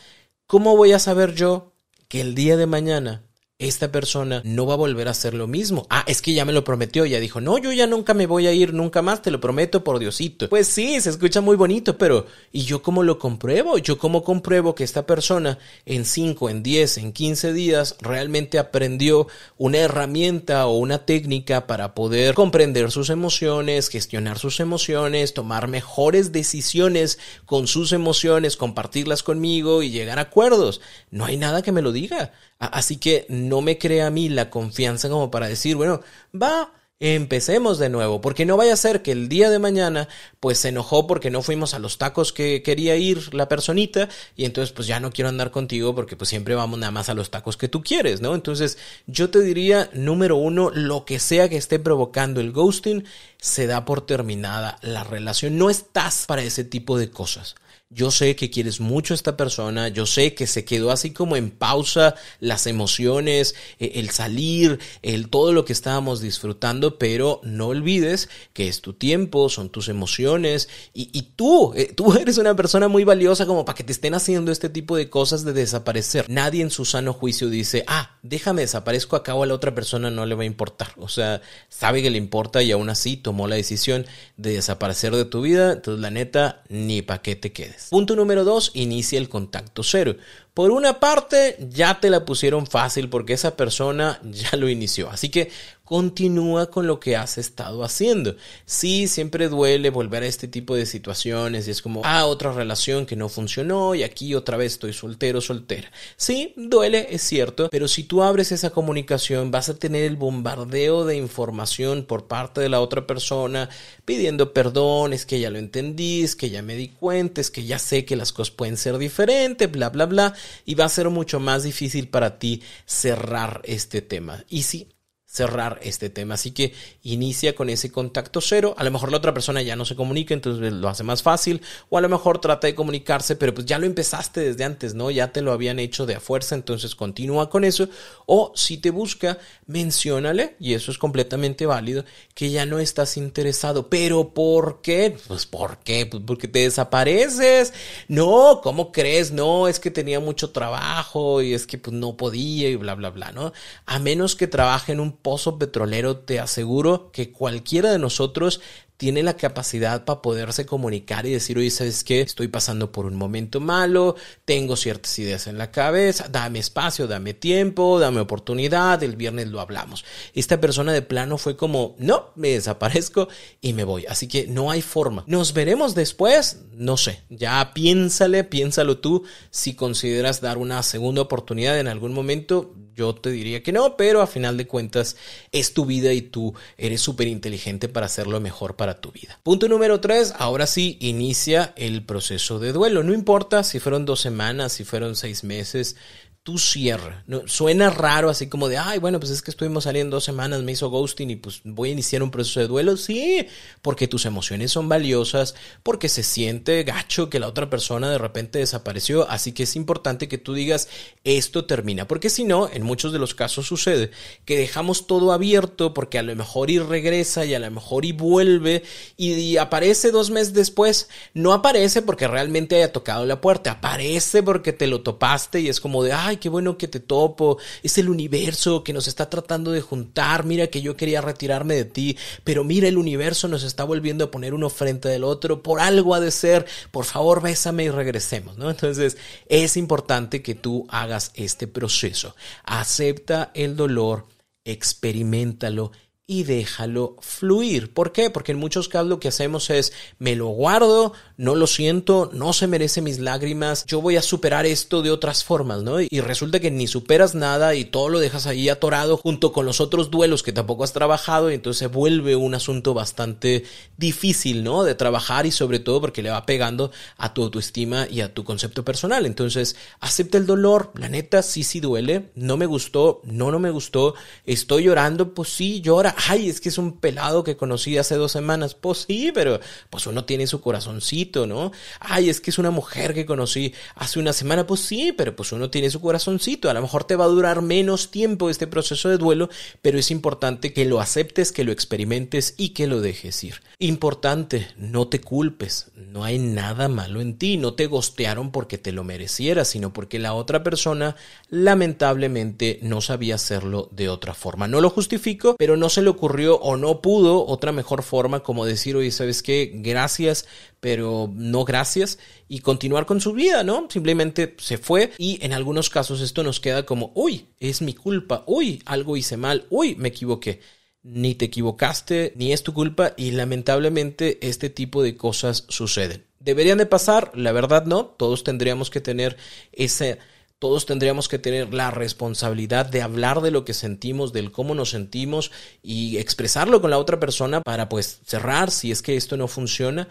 ¿Cómo 0.47 0.75
voy 0.75 0.93
a 0.93 0.99
saber 0.99 1.35
yo 1.35 1.73
que 2.07 2.21
el 2.21 2.35
día 2.35 2.57
de 2.57 2.65
mañana 2.65 3.28
esta 3.59 3.91
persona 3.91 4.41
no 4.45 4.65
va 4.65 4.75
a 4.75 4.77
volver 4.77 5.09
a 5.09 5.11
hacer 5.11 5.33
lo 5.33 5.45
mismo. 5.45 5.85
Ah, 5.89 6.05
es 6.07 6.21
que 6.21 6.33
ya 6.33 6.45
me 6.45 6.53
lo 6.53 6.63
prometió, 6.63 7.05
ya 7.05 7.19
dijo, 7.19 7.41
no, 7.41 7.57
yo 7.57 7.73
ya 7.73 7.87
nunca 7.87 8.13
me 8.13 8.25
voy 8.25 8.47
a 8.47 8.53
ir, 8.53 8.73
nunca 8.73 9.01
más, 9.01 9.21
te 9.21 9.31
lo 9.31 9.41
prometo 9.41 9.83
por 9.83 9.99
Diosito. 9.99 10.47
Pues 10.47 10.67
sí, 10.67 11.01
se 11.01 11.09
escucha 11.09 11.41
muy 11.41 11.57
bonito, 11.57 11.97
pero 11.97 12.25
¿y 12.53 12.61
yo 12.61 12.81
cómo 12.81 13.03
lo 13.03 13.19
compruebo? 13.19 13.77
¿Yo 13.77 13.97
cómo 13.97 14.23
compruebo 14.23 14.75
que 14.75 14.85
esta 14.85 15.05
persona 15.05 15.59
en 15.85 16.05
5, 16.05 16.49
en 16.49 16.63
10, 16.63 16.99
en 16.99 17.11
15 17.11 17.51
días 17.51 17.97
realmente 17.99 18.59
aprendió 18.59 19.27
una 19.57 19.79
herramienta 19.79 20.65
o 20.65 20.77
una 20.77 21.05
técnica 21.05 21.67
para 21.67 21.93
poder 21.93 22.35
comprender 22.35 22.91
sus 22.91 23.09
emociones, 23.09 23.89
gestionar 23.89 24.39
sus 24.39 24.61
emociones, 24.61 25.33
tomar 25.33 25.67
mejores 25.67 26.31
decisiones 26.31 27.19
con 27.45 27.67
sus 27.67 27.91
emociones, 27.91 28.55
compartirlas 28.55 29.21
conmigo 29.21 29.83
y 29.83 29.89
llegar 29.89 30.17
a 30.17 30.23
acuerdos? 30.23 30.79
No 31.11 31.25
hay 31.25 31.35
nada 31.35 31.61
que 31.61 31.73
me 31.73 31.81
lo 31.81 31.91
diga. 31.91 32.31
Así 32.59 32.97
que 32.97 33.25
no 33.29 33.61
me 33.61 33.77
crea 33.77 34.07
a 34.07 34.11
mí 34.11 34.29
la 34.29 34.49
confianza 34.49 35.09
como 35.09 35.31
para 35.31 35.47
decir, 35.47 35.75
bueno, 35.77 36.01
va, 36.35 36.73
empecemos 36.99 37.79
de 37.79 37.87
nuevo, 37.89 38.19
porque 38.19 38.45
no 38.45 38.57
vaya 38.57 38.73
a 38.73 38.77
ser 38.77 39.01
que 39.01 39.13
el 39.13 39.29
día 39.29 39.49
de 39.49 39.57
mañana 39.59 40.09
pues 40.41 40.59
se 40.59 40.67
enojó 40.67 41.07
porque 41.07 41.31
no 41.31 41.41
fuimos 41.41 41.73
a 41.73 41.79
los 41.79 41.97
tacos 41.97 42.33
que 42.33 42.61
quería 42.61 42.97
ir 42.97 43.33
la 43.33 43.47
personita 43.47 44.09
y 44.35 44.43
entonces 44.43 44.73
pues 44.73 44.85
ya 44.87 44.99
no 44.99 45.11
quiero 45.11 45.29
andar 45.29 45.51
contigo 45.51 45.95
porque 45.95 46.17
pues 46.17 46.29
siempre 46.29 46.55
vamos 46.55 46.77
nada 46.77 46.91
más 46.91 47.07
a 47.07 47.13
los 47.13 47.29
tacos 47.31 47.55
que 47.55 47.69
tú 47.69 47.81
quieres, 47.81 48.19
¿no? 48.19 48.35
Entonces 48.35 48.77
yo 49.07 49.29
te 49.29 49.39
diría, 49.39 49.89
número 49.93 50.35
uno, 50.35 50.71
lo 50.73 51.05
que 51.05 51.19
sea 51.19 51.47
que 51.47 51.55
esté 51.55 51.79
provocando 51.79 52.41
el 52.41 52.51
ghosting, 52.51 53.05
se 53.39 53.67
da 53.67 53.85
por 53.85 54.05
terminada 54.05 54.77
la 54.81 55.03
relación, 55.03 55.57
no 55.57 55.69
estás 55.69 56.25
para 56.27 56.43
ese 56.43 56.63
tipo 56.63 56.97
de 56.97 57.09
cosas 57.09 57.55
yo 57.91 58.11
sé 58.11 58.35
que 58.35 58.51
quieres 58.51 58.79
mucho 58.79 59.13
a 59.13 59.15
esta 59.15 59.35
persona, 59.35 59.87
yo 59.87 60.05
sé 60.05 60.35
que 60.35 60.45
se 60.45 60.63
quedó 60.63 60.91
así 60.91 61.11
como 61.11 61.35
en 61.35 61.49
pausa 61.49 62.13
las 62.39 62.67
emociones, 62.67 63.55
e, 63.79 63.93
el 63.95 64.11
salir, 64.11 64.79
el 65.01 65.29
todo 65.29 65.53
lo 65.53 65.65
que 65.65 65.73
estábamos 65.73 66.21
disfrutando, 66.21 66.99
pero 66.99 67.41
no 67.43 67.67
olvides 67.67 68.29
que 68.53 68.67
es 68.67 68.81
tu 68.81 68.93
tiempo, 68.93 69.49
son 69.49 69.69
tus 69.69 69.89
emociones 69.89 70.69
y, 70.93 71.31
tú, 71.35 71.73
eh, 71.75 71.91
tú 71.95 72.13
eres 72.19 72.37
una 72.37 72.55
persona 72.55 72.87
muy 72.87 73.05
valiosa 73.05 73.47
como 73.47 73.65
para 73.65 73.75
que 73.75 73.83
te 73.83 73.91
estén 73.91 74.13
haciendo 74.13 74.51
este 74.51 74.69
tipo 74.69 74.95
de 74.95 75.09
cosas 75.09 75.43
de 75.43 75.53
desaparecer. 75.53 76.29
Nadie 76.29 76.61
en 76.61 76.69
su 76.69 76.85
sano 76.85 77.13
juicio 77.13 77.49
dice, 77.49 77.83
ah, 77.87 78.17
déjame 78.21 78.61
desaparezco 78.61 79.15
acá 79.15 79.33
o 79.33 79.41
a 79.41 79.47
la 79.47 79.55
otra 79.55 79.73
persona 79.73 80.11
no 80.11 80.27
le 80.27 80.35
va 80.35 80.43
a 80.43 80.45
importar. 80.45 80.93
O 80.97 81.07
sea, 81.07 81.41
sabe 81.69 82.03
que 82.03 82.11
le 82.11 82.19
importa 82.19 82.61
y 82.61 82.71
aún 82.71 82.89
así 82.89 83.17
tomó 83.29 83.47
la 83.47 83.57
decisión 83.57 84.07
de 84.37 84.53
desaparecer 84.53 85.15
de 85.15 85.23
tu 85.23 85.41
vida, 85.41 85.73
entonces 85.73 86.01
la 86.01 86.09
neta, 86.09 86.63
ni 86.67 87.03
pa' 87.03 87.21
qué 87.21 87.35
te 87.35 87.51
quedes. 87.51 87.89
Punto 87.91 88.15
número 88.15 88.43
dos, 88.43 88.71
inicia 88.73 89.19
el 89.19 89.29
contacto 89.29 89.83
cero. 89.83 90.15
Por 90.55 90.71
una 90.71 90.99
parte, 90.99 91.55
ya 91.69 91.99
te 91.99 92.09
la 92.09 92.25
pusieron 92.25 92.65
fácil 92.65 93.07
porque 93.07 93.33
esa 93.33 93.55
persona 93.55 94.19
ya 94.31 94.57
lo 94.57 94.67
inició. 94.67 95.11
Así 95.11 95.29
que 95.29 95.51
continúa 95.89 96.69
con 96.69 96.85
lo 96.85 96.99
que 96.99 97.15
has 97.15 97.39
estado 97.39 97.83
haciendo. 97.83 98.35
Sí, 98.67 99.07
siempre 99.07 99.49
duele 99.49 99.89
volver 99.89 100.21
a 100.21 100.27
este 100.27 100.47
tipo 100.47 100.75
de 100.75 100.85
situaciones 100.85 101.67
y 101.67 101.71
es 101.71 101.81
como, 101.81 102.03
ah, 102.05 102.27
otra 102.27 102.51
relación 102.51 103.07
que 103.07 103.15
no 103.15 103.27
funcionó 103.27 103.95
y 103.95 104.03
aquí 104.03 104.35
otra 104.35 104.55
vez 104.55 104.73
estoy 104.73 104.93
soltero, 104.93 105.41
soltera. 105.41 105.91
Sí, 106.15 106.53
duele, 106.55 107.07
es 107.09 107.23
cierto, 107.23 107.69
pero 107.71 107.87
si 107.87 108.03
tú 108.03 108.21
abres 108.21 108.51
esa 108.51 108.69
comunicación 108.69 109.49
vas 109.49 109.69
a 109.69 109.79
tener 109.79 110.03
el 110.03 110.15
bombardeo 110.15 111.05
de 111.05 111.17
información 111.17 112.03
por 112.03 112.27
parte 112.27 112.61
de 112.61 112.69
la 112.69 112.81
otra 112.81 113.07
persona 113.07 113.67
pidiendo 114.05 114.53
perdón, 114.53 115.13
es 115.13 115.25
que 115.25 115.39
ya 115.39 115.49
lo 115.49 115.57
entendí, 115.57 116.21
es 116.21 116.35
que 116.35 116.51
ya 116.51 116.61
me 116.61 116.75
di 116.75 116.89
cuenta, 116.89 117.41
es 117.41 117.49
que 117.49 117.65
ya 117.65 117.79
sé 117.79 118.05
que 118.05 118.15
las 118.15 118.31
cosas 118.31 118.51
pueden 118.51 118.77
ser 118.77 118.99
diferentes, 118.99 119.71
bla, 119.71 119.89
bla, 119.89 120.05
bla, 120.05 120.35
y 120.65 120.75
va 120.75 120.85
a 120.85 120.89
ser 120.89 121.09
mucho 121.09 121.39
más 121.39 121.63
difícil 121.63 122.09
para 122.09 122.37
ti 122.37 122.61
cerrar 122.85 123.61
este 123.63 124.03
tema. 124.03 124.45
Y 124.49 124.61
sí, 124.61 124.87
cerrar 125.31 125.79
este 125.83 126.09
tema. 126.09 126.33
Así 126.33 126.51
que 126.51 126.73
inicia 127.03 127.53
con 127.53 127.69
ese 127.69 127.91
contacto 127.91 128.41
cero. 128.41 128.73
A 128.77 128.83
lo 128.83 128.89
mejor 128.89 129.11
la 129.11 129.17
otra 129.17 129.33
persona 129.33 129.61
ya 129.61 129.75
no 129.75 129.85
se 129.85 129.95
comunica, 129.95 130.33
entonces 130.33 130.73
lo 130.73 130.89
hace 130.89 131.03
más 131.03 131.21
fácil. 131.21 131.61
O 131.89 131.99
a 131.99 132.01
lo 132.01 132.09
mejor 132.09 132.41
trata 132.41 132.65
de 132.65 132.73
comunicarse, 132.73 133.35
pero 133.35 133.53
pues 133.53 133.67
ya 133.67 133.77
lo 133.77 133.85
empezaste 133.85 134.41
desde 134.41 134.63
antes, 134.63 134.95
¿no? 134.95 135.11
Ya 135.11 135.31
te 135.31 135.43
lo 135.43 135.51
habían 135.51 135.77
hecho 135.77 136.07
de 136.07 136.15
a 136.15 136.19
fuerza, 136.19 136.55
entonces 136.55 136.95
continúa 136.95 137.51
con 137.51 137.63
eso. 137.63 137.89
O 138.25 138.51
si 138.55 138.79
te 138.79 138.89
busca, 138.89 139.37
menciónale, 139.67 140.55
y 140.59 140.73
eso 140.73 140.89
es 140.91 140.97
completamente 140.97 141.67
válido, 141.67 142.05
que 142.33 142.49
ya 142.49 142.65
no 142.65 142.79
estás 142.79 143.15
interesado. 143.15 143.87
¿Pero 143.87 144.33
por 144.33 144.81
qué? 144.81 145.15
Pues 145.27 145.45
¿por 145.45 145.77
qué? 145.77 146.07
Pues 146.07 146.23
porque 146.25 146.47
te 146.47 146.59
desapareces. 146.59 147.71
No, 148.07 148.61
¿cómo 148.63 148.91
crees? 148.91 149.31
No, 149.31 149.67
es 149.67 149.79
que 149.79 149.91
tenía 149.91 150.19
mucho 150.19 150.49
trabajo 150.49 151.43
y 151.43 151.53
es 151.53 151.67
que 151.67 151.77
pues 151.77 151.95
no 151.95 152.17
podía 152.17 152.67
y 152.69 152.75
bla, 152.77 152.95
bla, 152.95 153.11
bla, 153.11 153.31
¿no? 153.31 153.53
A 153.85 153.99
menos 153.99 154.35
que 154.35 154.47
trabaje 154.47 154.93
en 154.93 154.99
un 154.99 155.18
pozo 155.21 155.57
petrolero, 155.57 156.17
te 156.17 156.39
aseguro 156.39 157.11
que 157.11 157.31
cualquiera 157.31 157.91
de 157.91 157.99
nosotros 157.99 158.61
tiene 158.99 159.23
la 159.23 159.37
capacidad 159.37 160.03
para 160.03 160.21
poderse 160.21 160.65
comunicar 160.65 161.25
y 161.25 161.31
decir, 161.31 161.57
oye, 161.57 161.71
¿sabes 161.71 162.03
qué? 162.03 162.19
Estoy 162.19 162.49
pasando 162.49 162.91
por 162.91 163.05
un 163.05 163.15
momento 163.15 163.61
malo, 163.61 164.17
tengo 164.43 164.75
ciertas 164.75 165.17
ideas 165.19 165.47
en 165.47 165.57
la 165.57 165.71
cabeza, 165.71 166.27
dame 166.29 166.59
espacio, 166.59 167.07
dame 167.07 167.33
tiempo, 167.33 167.97
dame 167.97 168.19
oportunidad, 168.19 169.01
el 169.01 169.15
viernes 169.15 169.47
lo 169.47 169.61
hablamos. 169.61 170.03
Esta 170.33 170.59
persona 170.59 170.91
de 170.91 171.01
plano 171.01 171.37
fue 171.37 171.55
como, 171.55 171.95
no, 171.97 172.31
me 172.35 172.49
desaparezco 172.49 173.29
y 173.61 173.71
me 173.71 173.85
voy. 173.85 174.05
Así 174.05 174.27
que 174.27 174.47
no 174.47 174.69
hay 174.69 174.81
forma. 174.81 175.23
Nos 175.27 175.53
veremos 175.53 175.95
después, 175.95 176.63
no 176.73 176.97
sé, 176.97 177.21
ya 177.29 177.71
piénsale, 177.73 178.43
piénsalo 178.43 178.97
tú, 178.97 179.23
si 179.49 179.75
consideras 179.75 180.41
dar 180.41 180.57
una 180.57 180.83
segunda 180.83 181.21
oportunidad 181.21 181.79
en 181.79 181.87
algún 181.87 182.11
momento, 182.11 182.75
yo 182.99 183.15
te 183.15 183.31
diría 183.31 183.63
que 183.63 183.71
no, 183.71 183.95
pero 183.95 184.21
a 184.21 184.27
final 184.27 184.57
de 184.57 184.67
cuentas 184.67 185.15
es 185.53 185.73
tu 185.73 185.85
vida 185.85 186.11
y 186.11 186.21
tú 186.21 186.53
eres 186.77 186.99
súper 186.99 187.27
inteligente 187.27 187.87
para 187.87 188.07
hacerlo 188.07 188.41
mejor 188.41 188.75
para 188.75 188.99
tu 188.99 189.11
vida. 189.11 189.39
Punto 189.41 189.69
número 189.69 190.01
tres, 190.01 190.33
ahora 190.37 190.67
sí 190.67 190.97
inicia 190.99 191.73
el 191.77 192.03
proceso 192.03 192.59
de 192.59 192.73
duelo. 192.73 193.01
No 193.01 193.13
importa 193.13 193.63
si 193.63 193.79
fueron 193.79 194.05
dos 194.05 194.19
semanas, 194.19 194.73
si 194.73 194.83
fueron 194.83 195.15
seis 195.15 195.45
meses, 195.45 195.95
tú 196.43 196.57
cierra. 196.57 197.23
¿no? 197.27 197.47
Suena 197.47 197.89
raro 197.89 198.29
así 198.29 198.47
como 198.47 198.67
de, 198.67 198.77
ay, 198.77 198.99
bueno, 198.99 199.19
pues 199.19 199.31
es 199.31 199.41
que 199.41 199.51
estuvimos 199.51 199.83
saliendo 199.83 200.17
dos 200.17 200.23
semanas, 200.23 200.63
me 200.63 200.71
hizo 200.71 200.89
ghosting 200.89 201.29
y 201.29 201.35
pues 201.35 201.61
voy 201.63 201.89
a 201.89 201.91
iniciar 201.93 202.23
un 202.23 202.31
proceso 202.31 202.59
de 202.59 202.67
duelo. 202.67 202.97
Sí, 202.97 203.45
porque 203.81 204.07
tus 204.07 204.25
emociones 204.25 204.71
son 204.71 204.89
valiosas, 204.89 205.55
porque 205.83 206.09
se 206.09 206.23
siente 206.23 206.83
gacho 206.83 207.29
que 207.29 207.39
la 207.39 207.47
otra 207.47 207.69
persona 207.69 208.09
de 208.09 208.17
repente 208.17 208.59
desapareció. 208.59 209.29
Así 209.29 209.51
que 209.51 209.63
es 209.63 209.75
importante 209.75 210.27
que 210.27 210.37
tú 210.37 210.53
digas, 210.53 210.89
esto 211.23 211.65
termina. 211.65 212.07
Porque 212.07 212.29
si 212.29 212.43
no, 212.43 212.69
en 212.71 212.83
muchos 212.83 213.13
de 213.13 213.19
los 213.19 213.35
casos 213.35 213.67
sucede 213.67 214.11
que 214.45 214.57
dejamos 214.57 215.07
todo 215.07 215.31
abierto 215.31 215.93
porque 215.93 216.19
a 216.19 216.23
lo 216.23 216.35
mejor 216.35 216.71
y 216.71 216.79
regresa 216.79 217.45
y 217.45 217.53
a 217.53 217.59
lo 217.59 217.69
mejor 217.69 218.05
y 218.05 218.11
vuelve 218.11 218.83
y, 219.17 219.57
aparece 219.57 220.11
dos 220.11 220.29
meses 220.29 220.53
después. 220.53 221.09
No 221.33 221.53
aparece 221.53 222.01
porque 222.01 222.27
realmente 222.27 222.75
haya 222.75 222.91
tocado 222.91 223.25
la 223.25 223.41
puerta, 223.41 223.71
aparece 223.71 224.43
porque 224.43 224.73
te 224.73 224.87
lo 224.87 225.01
topaste 225.01 225.59
y 225.61 225.69
es 225.69 225.79
como 225.79 226.03
de, 226.03 226.13
ay, 226.13 226.28
qué 226.37 226.49
bueno 226.49 226.77
que 226.77 226.87
te 226.87 226.99
topo, 226.99 227.57
es 227.83 227.97
el 227.97 228.09
universo 228.09 228.83
que 228.83 228.93
nos 228.93 229.07
está 229.07 229.29
tratando 229.29 229.71
de 229.71 229.81
juntar, 229.81 230.45
mira 230.45 230.67
que 230.67 230.81
yo 230.81 230.95
quería 230.95 231.21
retirarme 231.21 231.75
de 231.75 231.85
ti, 231.85 232.17
pero 232.43 232.63
mira 232.63 232.87
el 232.87 232.97
universo 232.97 233.47
nos 233.47 233.63
está 233.63 233.83
volviendo 233.83 234.25
a 234.25 234.31
poner 234.31 234.53
uno 234.53 234.69
frente 234.69 235.09
del 235.09 235.23
otro, 235.23 235.63
por 235.63 235.79
algo 235.79 236.15
ha 236.15 236.19
de 236.19 236.31
ser, 236.31 236.65
por 236.91 237.05
favor 237.05 237.41
bésame 237.41 237.85
y 237.85 237.89
regresemos, 237.89 238.57
¿no? 238.57 238.69
Entonces 238.69 239.17
es 239.47 239.77
importante 239.77 240.41
que 240.41 240.55
tú 240.55 240.85
hagas 240.89 241.31
este 241.35 241.67
proceso, 241.67 242.35
acepta 242.63 243.51
el 243.53 243.75
dolor, 243.75 244.25
experimentalo 244.65 245.91
y 246.29 246.43
déjalo 246.43 247.15
fluir. 247.21 247.91
¿Por 247.91 248.11
qué? 248.11 248.29
Porque 248.29 248.51
en 248.51 248.59
muchos 248.59 248.87
casos 248.87 249.07
lo 249.07 249.19
que 249.19 249.29
hacemos 249.29 249.71
es 249.71 249.93
me 250.19 250.35
lo 250.35 250.49
guardo, 250.49 251.11
no 251.37 251.55
lo 251.55 251.65
siento, 251.65 252.29
no 252.31 252.53
se 252.53 252.67
merece 252.67 253.01
mis 253.01 253.17
lágrimas, 253.17 253.83
yo 253.87 253.99
voy 253.99 254.15
a 254.15 254.21
superar 254.21 254.67
esto 254.67 255.01
de 255.01 255.09
otras 255.09 255.43
formas, 255.43 255.81
¿no? 255.81 255.99
Y 255.99 256.21
resulta 256.21 256.59
que 256.59 256.69
ni 256.69 256.85
superas 256.85 257.33
nada 257.33 257.73
y 257.73 257.83
todo 257.83 258.09
lo 258.09 258.19
dejas 258.19 258.45
ahí 258.45 258.69
atorado 258.69 259.17
junto 259.17 259.51
con 259.51 259.65
los 259.65 259.81
otros 259.81 260.11
duelos 260.11 260.43
que 260.43 260.53
tampoco 260.53 260.83
has 260.83 260.93
trabajado 260.93 261.49
y 261.49 261.55
entonces 261.55 261.79
se 261.79 261.87
vuelve 261.87 262.35
un 262.35 262.53
asunto 262.53 262.93
bastante 262.93 263.63
difícil, 263.97 264.63
¿no? 264.63 264.83
De 264.83 264.93
trabajar 264.93 265.47
y 265.47 265.51
sobre 265.51 265.79
todo 265.79 265.99
porque 265.99 266.21
le 266.21 266.29
va 266.29 266.45
pegando 266.45 266.91
a 267.17 267.33
tu 267.33 267.41
autoestima 267.41 268.07
y 268.07 268.21
a 268.21 268.35
tu 268.35 268.43
concepto 268.43 268.85
personal. 268.85 269.25
Entonces, 269.25 269.75
acepta 269.99 270.37
el 270.37 270.45
dolor, 270.45 270.91
la 270.93 271.09
neta 271.09 271.41
sí, 271.41 271.63
sí 271.63 271.79
duele, 271.79 272.29
no 272.35 272.55
me 272.55 272.67
gustó, 272.67 273.21
no, 273.23 273.49
no 273.49 273.57
me 273.57 273.71
gustó, 273.71 274.13
estoy 274.45 274.83
llorando, 274.83 275.33
pues 275.33 275.49
sí, 275.49 275.81
llora 275.81 276.13
ay, 276.27 276.49
es 276.49 276.59
que 276.59 276.69
es 276.69 276.77
un 276.77 276.99
pelado 276.99 277.43
que 277.43 277.55
conocí 277.55 277.97
hace 277.97 278.15
dos 278.15 278.31
semanas. 278.31 278.75
Pues 278.75 279.05
sí, 279.07 279.31
pero 279.33 279.59
pues 279.89 280.05
uno 280.07 280.25
tiene 280.25 280.47
su 280.47 280.61
corazoncito, 280.61 281.47
¿no? 281.47 281.71
Ay, 281.99 282.29
es 282.29 282.41
que 282.41 282.49
es 282.49 282.57
una 282.57 282.71
mujer 282.71 283.13
que 283.13 283.25
conocí 283.25 283.73
hace 283.95 284.19
una 284.19 284.33
semana. 284.33 284.67
Pues 284.67 284.81
sí, 284.81 285.13
pero 285.15 285.35
pues 285.35 285.51
uno 285.51 285.69
tiene 285.69 285.89
su 285.89 286.01
corazoncito. 286.01 286.69
A 286.69 286.73
lo 286.73 286.81
mejor 286.81 287.03
te 287.05 287.15
va 287.15 287.25
a 287.25 287.29
durar 287.29 287.61
menos 287.61 288.11
tiempo 288.11 288.49
este 288.49 288.67
proceso 288.67 289.09
de 289.09 289.17
duelo, 289.17 289.49
pero 289.81 289.97
es 289.97 290.11
importante 290.11 290.73
que 290.73 290.85
lo 290.85 290.99
aceptes, 290.99 291.51
que 291.51 291.63
lo 291.63 291.71
experimentes 291.71 292.55
y 292.57 292.69
que 292.69 292.87
lo 292.87 293.01
dejes 293.01 293.43
ir. 293.43 293.61
Importante, 293.79 294.67
no 294.77 295.07
te 295.07 295.21
culpes. 295.21 295.91
No 295.95 296.23
hay 296.23 296.39
nada 296.39 296.89
malo 296.89 297.21
en 297.21 297.37
ti. 297.37 297.57
No 297.57 297.75
te 297.75 297.87
gostearon 297.87 298.51
porque 298.51 298.77
te 298.77 298.91
lo 298.91 299.03
merecieras, 299.03 299.69
sino 299.69 299.93
porque 299.93 300.19
la 300.19 300.33
otra 300.33 300.63
persona 300.63 301.15
lamentablemente 301.49 302.79
no 302.81 303.01
sabía 303.01 303.35
hacerlo 303.35 303.89
de 303.91 304.09
otra 304.09 304.33
forma. 304.33 304.67
No 304.67 304.81
lo 304.81 304.89
justifico, 304.89 305.55
pero 305.57 305.77
no 305.77 305.89
se 305.89 306.01
lo 306.01 306.08
ocurrió 306.09 306.55
o 306.57 306.77
no 306.77 307.01
pudo 307.01 307.45
otra 307.45 307.71
mejor 307.71 308.03
forma 308.03 308.41
como 308.41 308.65
decir, 308.65 308.95
oye, 308.95 309.11
¿sabes 309.11 309.41
qué? 309.41 309.71
Gracias, 309.75 310.45
pero 310.79 311.29
no 311.33 311.65
gracias 311.65 312.19
y 312.47 312.59
continuar 312.59 313.05
con 313.05 313.21
su 313.21 313.33
vida, 313.33 313.63
¿no? 313.63 313.87
Simplemente 313.89 314.55
se 314.57 314.77
fue 314.77 315.11
y 315.17 315.39
en 315.43 315.53
algunos 315.53 315.89
casos 315.89 316.21
esto 316.21 316.43
nos 316.43 316.59
queda 316.59 316.85
como, 316.85 317.11
uy, 317.15 317.47
es 317.59 317.81
mi 317.81 317.93
culpa, 317.93 318.43
uy, 318.47 318.81
algo 318.85 319.17
hice 319.17 319.37
mal, 319.37 319.65
uy, 319.69 319.95
me 319.95 320.09
equivoqué. 320.09 320.59
Ni 321.01 321.33
te 321.33 321.45
equivocaste, 321.45 322.33
ni 322.35 322.51
es 322.51 322.61
tu 322.61 322.73
culpa 322.73 323.13
y 323.15 323.31
lamentablemente 323.31 324.37
este 324.41 324.69
tipo 324.69 325.01
de 325.01 325.15
cosas 325.15 325.65
suceden. 325.69 326.25
¿Deberían 326.39 326.77
de 326.77 326.85
pasar? 326.85 327.31
La 327.35 327.53
verdad 327.53 327.85
no, 327.85 328.05
todos 328.05 328.43
tendríamos 328.43 328.89
que 328.89 328.99
tener 328.99 329.37
ese 329.71 330.19
todos 330.59 330.85
tendríamos 330.85 331.29
que 331.29 331.39
tener 331.39 331.73
la 331.73 331.89
responsabilidad 331.89 332.85
de 332.85 333.01
hablar 333.01 333.41
de 333.41 333.49
lo 333.51 333.63
que 333.63 333.73
sentimos, 333.73 334.33
del 334.33 334.51
cómo 334.51 334.75
nos 334.75 334.89
sentimos 334.89 335.51
y 335.81 336.17
expresarlo 336.17 336.81
con 336.81 336.91
la 336.91 336.97
otra 336.97 337.19
persona 337.19 337.61
para 337.61 337.87
pues 337.87 338.19
cerrar 338.25 338.69
si 338.69 338.91
es 338.91 339.01
que 339.01 339.15
esto 339.15 339.37
no 339.37 339.47
funciona 339.47 340.09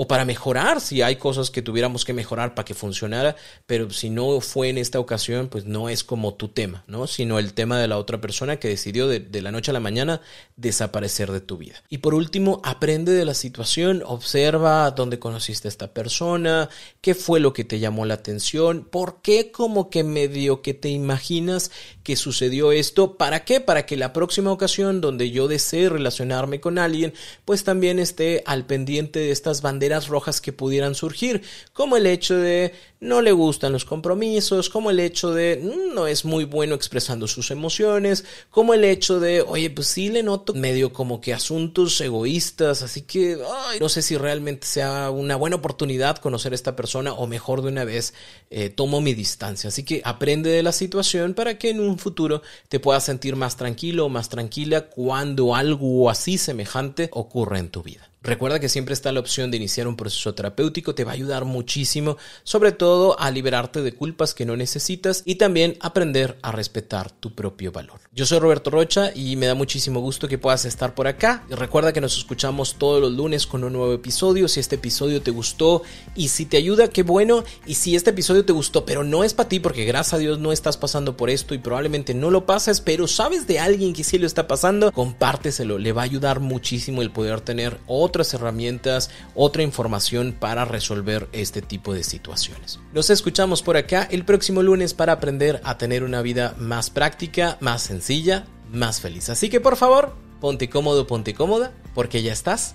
o 0.00 0.06
para 0.06 0.24
mejorar 0.24 0.80
si 0.80 1.02
hay 1.02 1.16
cosas 1.16 1.50
que 1.50 1.60
tuviéramos 1.60 2.04
que 2.04 2.12
mejorar 2.12 2.54
para 2.54 2.64
que 2.64 2.72
funcionara, 2.72 3.34
pero 3.66 3.90
si 3.90 4.10
no 4.10 4.40
fue 4.40 4.68
en 4.68 4.78
esta 4.78 5.00
ocasión, 5.00 5.48
pues 5.48 5.64
no 5.64 5.88
es 5.88 6.04
como 6.04 6.34
tu 6.34 6.46
tema, 6.46 6.84
¿no? 6.86 7.08
Sino 7.08 7.40
el 7.40 7.52
tema 7.52 7.80
de 7.80 7.88
la 7.88 7.98
otra 7.98 8.20
persona 8.20 8.58
que 8.58 8.68
decidió 8.68 9.08
de, 9.08 9.18
de, 9.18 9.42
la 9.42 9.50
noche 9.50 9.72
a 9.72 9.74
la 9.74 9.80
mañana 9.80 10.20
desaparecer 10.54 11.32
de 11.32 11.40
tu 11.40 11.56
vida. 11.56 11.82
Y 11.88 11.98
por 11.98 12.14
último, 12.14 12.60
aprende 12.62 13.10
de 13.10 13.24
la 13.24 13.34
situación, 13.34 14.04
observa 14.06 14.88
dónde 14.92 15.18
conociste 15.18 15.66
a 15.66 15.70
esta 15.70 15.92
persona, 15.92 16.68
qué 17.00 17.16
fue 17.16 17.40
lo 17.40 17.52
que 17.52 17.64
te 17.64 17.80
llamó 17.80 18.06
la 18.06 18.14
atención, 18.14 18.86
por 18.88 19.20
qué 19.20 19.50
como 19.50 19.90
que 19.90 20.04
medio 20.04 20.62
que 20.62 20.74
te 20.74 20.90
imaginas 20.90 21.72
que 22.08 22.16
sucedió 22.16 22.72
esto, 22.72 23.18
¿para 23.18 23.44
qué? 23.44 23.60
Para 23.60 23.84
que 23.84 23.98
la 23.98 24.14
próxima 24.14 24.50
ocasión 24.50 25.02
donde 25.02 25.30
yo 25.30 25.46
desee 25.46 25.90
relacionarme 25.90 26.58
con 26.58 26.78
alguien, 26.78 27.12
pues 27.44 27.64
también 27.64 27.98
esté 27.98 28.42
al 28.46 28.64
pendiente 28.64 29.18
de 29.18 29.30
estas 29.30 29.60
banderas 29.60 30.08
rojas 30.08 30.40
que 30.40 30.54
pudieran 30.54 30.94
surgir, 30.94 31.42
como 31.74 31.98
el 31.98 32.06
hecho 32.06 32.34
de 32.38 32.72
no 33.00 33.22
le 33.22 33.32
gustan 33.32 33.72
los 33.72 33.84
compromisos, 33.84 34.68
como 34.68 34.90
el 34.90 35.00
hecho 35.00 35.32
de 35.32 35.60
mm, 35.62 35.94
no 35.94 36.06
es 36.06 36.24
muy 36.24 36.44
bueno 36.44 36.74
expresando 36.74 37.28
sus 37.28 37.50
emociones, 37.50 38.24
como 38.50 38.74
el 38.74 38.84
hecho 38.84 39.20
de, 39.20 39.42
oye, 39.42 39.70
pues 39.70 39.88
sí 39.88 40.08
le 40.08 40.22
noto 40.22 40.54
medio 40.54 40.92
como 40.92 41.20
que 41.20 41.32
asuntos 41.32 42.00
egoístas, 42.00 42.82
así 42.82 43.02
que 43.02 43.38
no 43.80 43.88
sé 43.88 44.02
si 44.02 44.16
realmente 44.16 44.66
sea 44.66 45.10
una 45.10 45.36
buena 45.36 45.56
oportunidad 45.56 46.18
conocer 46.18 46.52
a 46.52 46.56
esta 46.56 46.76
persona 46.76 47.12
o 47.12 47.26
mejor 47.26 47.62
de 47.62 47.68
una 47.68 47.84
vez 47.84 48.14
eh, 48.50 48.68
tomo 48.68 49.00
mi 49.00 49.14
distancia. 49.14 49.68
Así 49.68 49.84
que 49.84 50.02
aprende 50.04 50.50
de 50.50 50.62
la 50.62 50.72
situación 50.72 51.34
para 51.34 51.58
que 51.58 51.70
en 51.70 51.80
un 51.80 51.98
futuro 51.98 52.42
te 52.68 52.80
puedas 52.80 53.04
sentir 53.04 53.36
más 53.36 53.56
tranquilo 53.56 54.06
o 54.06 54.08
más 54.08 54.28
tranquila 54.28 54.88
cuando 54.88 55.54
algo 55.54 56.10
así 56.10 56.38
semejante 56.38 57.08
ocurra 57.12 57.58
en 57.58 57.68
tu 57.70 57.82
vida. 57.82 58.08
Recuerda 58.20 58.58
que 58.58 58.68
siempre 58.68 58.94
está 58.94 59.12
la 59.12 59.20
opción 59.20 59.50
de 59.50 59.58
iniciar 59.58 59.86
un 59.86 59.96
proceso 59.96 60.34
terapéutico, 60.34 60.94
te 60.94 61.04
va 61.04 61.12
a 61.12 61.14
ayudar 61.14 61.44
muchísimo, 61.44 62.16
sobre 62.42 62.72
todo 62.72 63.18
a 63.20 63.30
liberarte 63.30 63.80
de 63.80 63.94
culpas 63.94 64.34
que 64.34 64.44
no 64.44 64.56
necesitas 64.56 65.22
y 65.24 65.36
también 65.36 65.76
aprender 65.80 66.36
a 66.42 66.50
respetar 66.50 67.12
tu 67.12 67.32
propio 67.34 67.70
valor. 67.70 68.00
Yo 68.12 68.26
soy 68.26 68.40
Roberto 68.40 68.70
Rocha 68.70 69.12
y 69.14 69.36
me 69.36 69.46
da 69.46 69.54
muchísimo 69.54 70.00
gusto 70.00 70.26
que 70.26 70.36
puedas 70.36 70.64
estar 70.64 70.96
por 70.96 71.06
acá. 71.06 71.44
Recuerda 71.48 71.92
que 71.92 72.00
nos 72.00 72.18
escuchamos 72.18 72.74
todos 72.74 73.00
los 73.00 73.12
lunes 73.12 73.46
con 73.46 73.62
un 73.62 73.72
nuevo 73.72 73.92
episodio. 73.92 74.48
Si 74.48 74.58
este 74.58 74.74
episodio 74.74 75.22
te 75.22 75.30
gustó 75.30 75.82
y 76.16 76.28
si 76.28 76.44
te 76.44 76.56
ayuda, 76.56 76.88
qué 76.88 77.04
bueno. 77.04 77.44
Y 77.66 77.74
si 77.74 77.94
este 77.94 78.10
episodio 78.10 78.44
te 78.44 78.52
gustó, 78.52 78.84
pero 78.84 79.04
no 79.04 79.22
es 79.22 79.32
para 79.32 79.48
ti 79.48 79.60
porque 79.60 79.84
gracias 79.84 80.14
a 80.14 80.18
Dios 80.18 80.40
no 80.40 80.50
estás 80.50 80.76
pasando 80.76 81.16
por 81.16 81.30
esto 81.30 81.54
y 81.54 81.58
probablemente 81.58 82.14
no 82.14 82.32
lo 82.32 82.46
pases, 82.46 82.80
pero 82.80 83.06
sabes 83.06 83.46
de 83.46 83.60
alguien 83.60 83.92
que 83.92 84.02
sí 84.02 84.18
lo 84.18 84.26
está 84.26 84.48
pasando, 84.48 84.90
compárteselo. 84.90 85.78
Le 85.78 85.92
va 85.92 86.02
a 86.02 86.04
ayudar 86.06 86.40
muchísimo 86.40 87.02
el 87.02 87.12
poder 87.12 87.40
tener 87.40 87.78
otras 88.08 88.34
herramientas, 88.34 89.10
otra 89.34 89.62
información 89.62 90.34
para 90.38 90.64
resolver 90.64 91.28
este 91.32 91.62
tipo 91.62 91.94
de 91.94 92.02
situaciones. 92.02 92.80
Nos 92.92 93.10
escuchamos 93.10 93.62
por 93.62 93.76
acá 93.76 94.08
el 94.10 94.24
próximo 94.24 94.62
lunes 94.62 94.94
para 94.94 95.12
aprender 95.12 95.60
a 95.62 95.78
tener 95.78 96.02
una 96.02 96.22
vida 96.22 96.54
más 96.58 96.90
práctica, 96.90 97.58
más 97.60 97.82
sencilla, 97.82 98.46
más 98.72 99.00
feliz. 99.00 99.28
Así 99.28 99.48
que 99.48 99.60
por 99.60 99.76
favor, 99.76 100.14
ponte 100.40 100.68
cómodo, 100.68 101.06
ponte 101.06 101.34
cómoda, 101.34 101.72
porque 101.94 102.22
ya 102.22 102.32
estás 102.32 102.74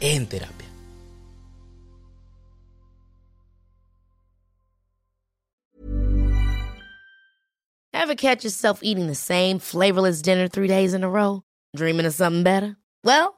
en 0.00 0.26
terapia. 0.26 0.68
Ever 7.92 8.14
catch 8.14 8.44
yourself 8.44 8.80
eating 8.82 9.06
the 9.08 9.14
same 9.14 9.58
flavorless 9.58 10.22
dinner 10.22 10.48
three 10.48 10.68
days 10.68 10.94
in 10.94 11.04
a 11.04 11.10
row? 11.10 11.42
Dreaming 11.76 12.06
of 12.06 12.14
something 12.14 12.42
better? 12.42 12.76
Well, 13.04 13.37